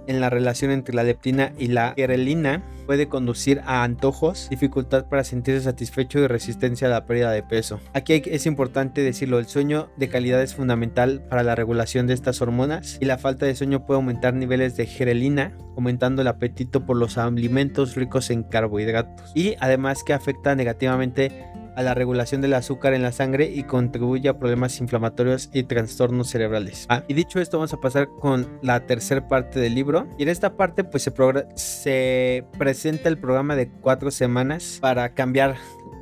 en 0.07 0.21
la 0.21 0.31
relación 0.31 0.71
entre 0.71 0.95
la 0.95 1.05
leptina 1.05 1.53
y 1.59 1.69
la 1.69 1.95
grelina 1.97 2.63
puede 2.87 3.09
conducir 3.09 3.61
a 3.65 3.85
antojos, 3.85 4.49
dificultad 4.51 5.07
para 5.07 5.25
sentirse 5.25 5.63
satisfecho 5.63 6.19
y 6.19 6.27
resistencia 6.27 6.89
a 6.89 6.91
la 6.91 7.07
pérdida 7.07 7.31
de 7.31 7.43
peso. 7.43 7.81
Aquí 7.95 8.23
es 8.27 8.47
importante 8.47 9.03
decirlo, 9.03 9.39
el 9.39 9.47
sueño 9.47 9.91
de 9.97 10.09
calidad 10.09 10.43
es 10.43 10.55
fundamental 10.55 11.23
para 11.29 11.43
la 11.45 11.55
regulación 11.55 12.07
de 12.07 12.15
estas 12.15 12.43
hormonas 12.43 12.99
y 13.01 13.05
la 13.05 13.19
falta 13.19 13.47
de 13.47 13.55
sueño 13.55 13.87
puede 13.87 13.99
aumentar 13.99 14.35
niveles 14.35 14.77
de 14.77 14.87
grelina, 14.87 15.57
aumentando 15.77 16.23
el 16.23 16.29
apetito 16.29 16.85
por 16.85 16.97
los 16.97 17.19
alimentos 17.19 17.95
ricos 17.95 18.31
en 18.31 18.43
carbohidratos 18.43 19.33
y 19.35 19.55
además 19.61 20.03
que 20.05 20.13
afecta 20.13 20.55
negativamente 20.55 21.31
a 21.77 21.83
la 21.83 21.95
regulación 21.95 22.41
del 22.41 22.55
azúcar 22.55 22.95
en 22.95 23.03
la 23.03 23.13
sangre 23.13 23.51
y 23.51 23.65
contribuye 23.65 24.29
a 24.29 24.39
problemas 24.39 24.81
inflamatorios 24.81 25.51
y 25.53 25.65
trastornos 25.65 26.29
cerebrales. 26.29 26.87
Ah, 26.89 27.05
y 27.09 27.15
dicho 27.15 27.41
esto, 27.41 27.59
vamos 27.59 27.73
a 27.73 27.81
pasar 27.81 28.09
con 28.21 28.59
la 28.63 28.81
tercera 28.87 29.29
parte 29.29 29.61
del 29.61 29.75
libro. 29.75 30.07
Y 30.19 30.25
en 30.25 30.29
esta 30.29 30.57
parte, 30.57 30.85
pues 30.85 31.03
se, 31.03 31.13
se 31.55 32.45
presenta 32.59 33.09
el 33.09 33.19
programa 33.19 33.57
de 33.57 33.71
cuatro 33.71 34.11
semanas 34.11 34.79
para 34.81 35.15
cambiar 35.15 35.57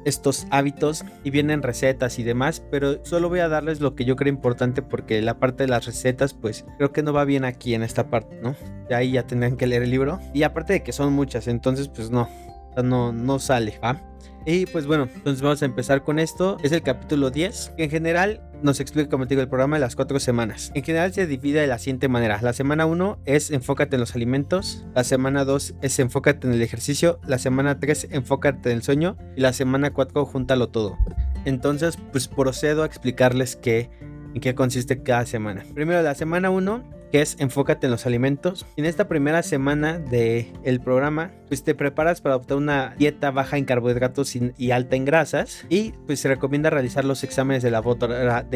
estos 0.05 0.47
hábitos 0.51 1.05
y 1.25 1.31
vienen 1.31 1.63
recetas 1.63 2.19
y 2.19 2.23
demás, 2.23 2.63
pero 2.71 3.05
solo 3.05 3.29
voy 3.29 3.41
a 3.41 3.49
darles 3.49 3.81
lo 3.81 3.95
que 3.95 4.05
yo 4.05 4.17
creo 4.17 4.33
importante 4.33 4.83
porque 4.83 5.21
la 5.21 5.39
parte 5.39 5.65
de 5.65 5.69
las 5.69 5.87
recetas 5.87 6.35
pues 6.35 6.65
creo 6.79 6.93
que 6.93 7.03
no 7.03 7.13
va 7.13 7.25
bien 7.25 7.45
aquí 7.45 7.75
en 7.75 7.83
esta 7.83 8.09
parte, 8.09 8.39
¿no? 8.43 8.57
De 8.89 8.95
ahí 8.95 9.13
ya 9.13 9.27
tendrán 9.27 9.57
que 9.57 9.67
leer 9.67 9.83
el 9.83 9.91
libro 9.91 10.19
y 10.33 10.43
aparte 10.43 10.73
de 10.73 10.83
que 10.83 10.93
son 10.93 11.13
muchas, 11.13 11.49
entonces 11.49 11.89
pues 11.89 12.11
no, 12.11 12.29
no, 12.83 13.13
no 13.13 13.39
sale. 13.39 13.79
Y 14.47 14.67
pues 14.67 14.87
bueno, 14.87 15.09
entonces 15.15 15.43
vamos 15.43 15.63
a 15.63 15.67
empezar 15.67 16.03
con 16.03 16.19
esto. 16.19 16.57
Es 16.63 16.73
el 16.73 16.83
capítulo 16.83 17.31
10, 17.31 17.75
que 17.77 17.85
en 17.85 17.91
general 17.91 18.43
nos 18.63 18.81
explica, 18.81 19.09
como 19.09 19.27
te 19.27 19.31
digo, 19.31 19.43
el 19.43 19.49
programa 19.49 19.77
de 19.77 19.81
las 19.81 19.97
cuatro 19.97 20.19
semanas. 20.19 20.71
En 20.75 20.83
general 20.83 21.13
se 21.13 21.27
divide 21.27 21.61
de 21.61 21.67
la 21.67 21.79
siguiente 21.79 22.09
manera. 22.09 22.41
La 22.43 22.53
semana 22.53 22.87
1 22.87 23.21
es 23.27 23.51
enfócate 23.51 23.97
en 23.97 24.01
los 24.01 24.15
alimentos. 24.15 24.87
La 24.95 25.05
semana 25.05 25.45
2 25.45 25.75
es 25.83 25.99
enfócate 25.99 26.47
en 26.47 26.55
el 26.55 26.63
ejercicio. 26.63 27.21
La 27.27 27.39
semana 27.39 27.79
3 27.79 28.09
enfócate 28.13 28.71
en 28.71 28.77
el 28.79 28.83
sueño. 28.83 29.17
Y 29.37 29.41
la 29.41 29.53
semana 29.53 29.93
4 29.93 30.25
júntalo 30.25 30.69
todo. 30.69 30.99
Entonces, 31.45 31.99
pues 32.11 32.29
procedo 32.29 32.83
a 32.83 32.87
explicarles 32.87 33.57
qué, 33.57 33.91
en 34.35 34.41
qué 34.41 34.55
consiste 34.55 35.03
cada 35.03 35.27
semana. 35.27 35.65
Primero, 35.75 36.03
la 36.03 36.15
semana 36.15 36.51
1 36.51 37.00
que 37.11 37.21
es 37.21 37.37
Enfócate 37.41 37.87
en 37.87 37.91
los 37.91 38.07
alimentos. 38.07 38.67
En 38.77 38.85
esta 38.85 39.09
primera 39.09 39.43
semana 39.43 39.99
del 39.99 40.53
el 40.65 40.81
programa, 40.81 41.33
pues 41.49 41.65
te 41.65 41.75
preparas 41.75 42.21
para 42.21 42.35
adoptar 42.35 42.57
una 42.57 42.95
dieta 42.99 43.31
baja 43.31 43.59
en 43.59 43.65
carbohidratos 43.65 44.37
y, 44.37 44.71
alta 44.71 44.97
en 44.97 45.05
grasas 45.05 45.67
y 45.69 45.93
pues 46.07 46.21
se 46.21 46.29
recomienda 46.29 46.71
realizar 46.71 47.05
los 47.05 47.25
exámenes 47.25 47.63
de, 47.63 47.71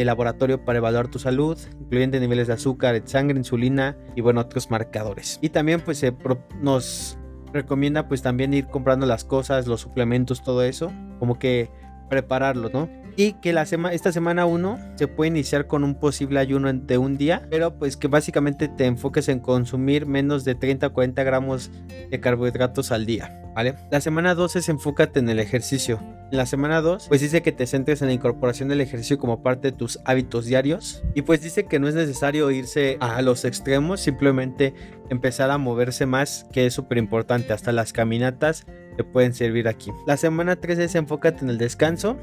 laboratorio 0.05 0.65
para 0.65 0.79
evaluar 0.79 1.09
tu 1.09 1.19
salud, 1.19 1.59
incluyendo 1.81 2.21
niveles 2.21 2.47
de 2.47 2.55
azúcar, 2.55 3.01
de 3.01 3.07
sangre, 3.07 3.39
insulina 3.39 3.97
y 4.15 4.21
bueno, 4.21 4.41
otros 4.41 4.71
marcadores. 4.71 5.39
Y 5.43 5.49
también 5.49 5.81
pues 5.81 5.99
se 5.99 6.15
nos 6.61 7.19
recomienda 7.53 8.09
pues 8.09 8.23
también 8.23 8.55
ir 8.55 8.67
comprando 8.67 9.07
las 9.07 9.25
cosas, 9.25 9.67
los 9.67 9.81
suplementos, 9.81 10.43
todo 10.43 10.63
eso, 10.63 10.93
como 11.19 11.39
que 11.39 11.71
prepararlo, 12.09 12.69
¿no? 12.69 12.89
Y 13.17 13.35
que 13.35 13.55
esta 13.93 14.13
semana 14.13 14.47
1 14.47 14.79
se 14.97 15.09
puede 15.09 15.29
iniciar 15.29 15.67
con 15.67 15.85
un 15.85 15.95
posible 15.95 16.41
ayuno 16.41 16.73
de 16.73 16.99
un 16.99 17.17
día, 17.17 17.47
pero 17.51 17.79
pues 17.79 17.97
que 17.97 18.09
básicamente 18.09 18.69
te 18.69 18.87
enfoques 18.87 19.29
en 19.29 19.41
consumir 19.41 20.07
menos 20.07 20.45
de 20.45 20.55
30 20.55 20.89
o 20.89 20.93
40 20.93 21.23
gramos 21.23 21.71
de 22.11 22.21
carbohidratos 22.21 22.93
al 22.93 23.07
día. 23.07 23.41
¿Vale? 23.55 23.77
La 23.93 24.01
semana 24.01 24.35
2 24.35 24.57
es 24.57 24.69
enfócate 24.69 25.21
en 25.21 25.29
el 25.29 25.39
ejercicio. 25.39 26.01
En 26.33 26.39
la 26.39 26.47
semana 26.47 26.81
2, 26.81 27.07
pues 27.07 27.21
dice 27.21 27.43
que 27.43 27.53
te 27.53 27.69
centres 27.69 28.03
en 28.03 28.09
la 28.09 28.15
incorporación 28.15 28.69
del 28.69 28.81
ejercicio 28.81 29.17
como 29.17 29.45
parte 29.45 29.71
de 29.71 29.77
tus 29.77 30.01
hábitos 30.05 30.47
diarios. 30.47 31.05
Y 31.15 31.23
pues 31.23 31.41
dice 31.41 31.67
que 31.67 31.79
no 31.79 31.87
es 31.87 31.95
necesario 31.95 32.51
irse 32.51 32.97
a 32.99 33.23
los 33.23 33.45
extremos, 33.45 34.01
simplemente 34.01 34.75
empezar 35.09 35.53
a 35.53 35.59
moverse 35.59 36.05
más, 36.05 36.47
que 36.51 36.67
es 36.67 36.75
súper 36.75 36.99
importante. 36.99 37.53
Hasta 37.53 37.71
las 37.71 37.93
caminatas 37.93 38.67
te 38.97 39.05
pueden 39.05 39.35
servir 39.35 39.69
aquí. 39.69 39.93
La 40.05 40.17
semana 40.17 40.57
3 40.57 40.81
es 40.81 40.95
enfócate 40.97 41.45
en 41.45 41.51
el 41.51 41.59
descanso. 41.59 42.17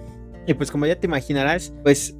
Y 0.48 0.54
pues 0.54 0.72
como 0.72 0.86
ya 0.86 0.96
te 0.96 1.08
imaginarás, 1.08 1.74
pues 1.84 2.16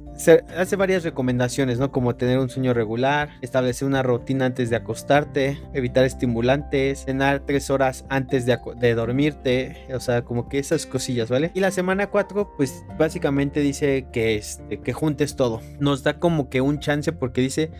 hace 0.56 0.76
varias 0.76 1.04
recomendaciones, 1.04 1.78
¿no? 1.78 1.90
Como 1.90 2.14
tener 2.14 2.38
un 2.38 2.48
sueño 2.48 2.74
regular, 2.74 3.30
establecer 3.40 3.88
una 3.88 4.02
rutina 4.02 4.46
antes 4.46 4.70
de 4.70 4.76
acostarte, 4.76 5.58
evitar 5.72 6.04
estimulantes, 6.04 7.04
cenar 7.04 7.44
tres 7.46 7.70
horas 7.70 8.04
antes 8.08 8.46
de, 8.46 8.94
dormirte, 8.94 9.86
o 9.94 10.00
sea, 10.00 10.22
como 10.22 10.48
que 10.48 10.58
esas 10.58 10.86
cosillas, 10.86 11.28
¿vale? 11.28 11.50
Y 11.54 11.60
la 11.60 11.70
semana 11.70 12.08
4, 12.08 12.54
pues 12.56 12.84
básicamente 12.98 13.60
dice 13.60 14.06
que, 14.12 14.36
este, 14.36 14.80
que 14.80 14.92
juntes 14.92 15.36
todo. 15.36 15.60
Nos 15.80 16.02
da 16.02 16.18
como 16.18 16.48
que 16.48 16.60
un 16.60 16.78
chance 16.78 17.12
porque 17.12 17.40
dice 17.40 17.70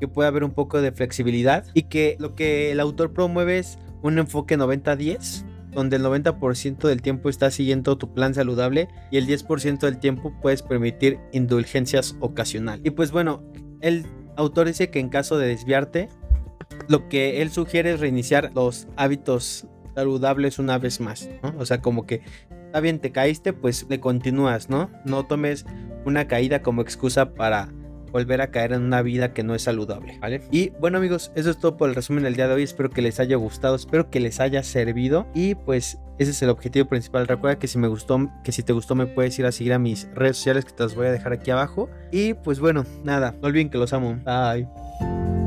que 0.00 0.08
puede 0.08 0.28
haber 0.28 0.44
un 0.44 0.52
poco 0.52 0.80
de 0.80 0.92
flexibilidad 0.92 1.64
y 1.74 1.84
que 1.84 2.16
lo 2.18 2.34
que 2.34 2.72
el 2.72 2.80
autor 2.80 3.12
promueve 3.12 3.58
es 3.58 3.78
un 4.02 4.18
enfoque 4.18 4.58
90-10 4.58 5.44
donde 5.72 5.96
el 5.96 6.02
90% 6.02 6.88
del 6.88 7.02
tiempo 7.02 7.28
estás 7.28 7.54
siguiendo 7.54 7.98
tu 7.98 8.12
plan 8.12 8.34
saludable 8.34 8.88
y 9.10 9.18
el 9.18 9.26
10% 9.26 9.78
del 9.78 9.98
tiempo 9.98 10.32
puedes 10.40 10.62
permitir 10.62 11.18
indulgencias 11.32 12.16
ocasionales. 12.20 12.82
Y 12.84 12.90
pues 12.90 13.10
bueno, 13.10 13.42
el 13.80 14.06
autor 14.36 14.66
dice 14.66 14.90
que 14.90 15.00
en 15.00 15.08
caso 15.08 15.38
de 15.38 15.48
desviarte, 15.48 16.08
lo 16.88 17.08
que 17.08 17.42
él 17.42 17.50
sugiere 17.50 17.92
es 17.92 18.00
reiniciar 18.00 18.52
los 18.54 18.88
hábitos 18.96 19.66
saludables 19.94 20.58
una 20.58 20.78
vez 20.78 21.00
más, 21.00 21.28
O 21.58 21.66
sea, 21.66 21.80
como 21.80 22.06
que 22.06 22.22
está 22.66 22.80
bien, 22.80 22.98
te 22.98 23.12
caíste, 23.12 23.52
pues 23.52 23.86
le 23.88 24.00
continúas, 24.00 24.70
¿no? 24.70 24.90
No 25.04 25.26
tomes 25.26 25.66
una 26.04 26.26
caída 26.26 26.62
como 26.62 26.80
excusa 26.80 27.34
para 27.34 27.70
volver 28.12 28.40
a 28.40 28.50
caer 28.50 28.72
en 28.72 28.82
una 28.82 29.02
vida 29.02 29.32
que 29.32 29.42
no 29.42 29.54
es 29.54 29.62
saludable, 29.62 30.18
¿vale? 30.20 30.42
Y 30.50 30.70
bueno 30.80 30.98
amigos, 30.98 31.32
eso 31.34 31.50
es 31.50 31.58
todo 31.58 31.76
por 31.76 31.88
el 31.88 31.94
resumen 31.94 32.24
del 32.24 32.36
día 32.36 32.46
de 32.46 32.54
hoy, 32.54 32.62
espero 32.62 32.90
que 32.90 33.02
les 33.02 33.18
haya 33.18 33.36
gustado, 33.36 33.74
espero 33.74 34.10
que 34.10 34.20
les 34.20 34.38
haya 34.38 34.62
servido 34.62 35.26
y 35.34 35.54
pues 35.54 35.98
ese 36.18 36.30
es 36.30 36.42
el 36.42 36.50
objetivo 36.50 36.88
principal. 36.88 37.26
Recuerda 37.26 37.58
que 37.58 37.66
si 37.66 37.78
me 37.78 37.88
gustó, 37.88 38.30
que 38.44 38.52
si 38.52 38.62
te 38.62 38.72
gustó 38.72 38.94
me 38.94 39.06
puedes 39.06 39.38
ir 39.38 39.46
a 39.46 39.52
seguir 39.52 39.72
a 39.72 39.78
mis 39.78 40.08
redes 40.14 40.36
sociales 40.36 40.64
que 40.64 40.72
te 40.72 40.82
las 40.82 40.94
voy 40.94 41.06
a 41.06 41.12
dejar 41.12 41.32
aquí 41.32 41.50
abajo. 41.50 41.90
Y 42.10 42.34
pues 42.34 42.60
bueno, 42.60 42.84
nada, 43.02 43.34
no 43.40 43.48
olviden 43.48 43.70
que 43.70 43.78
los 43.78 43.92
amo. 43.92 44.20
Bye. 44.24 45.41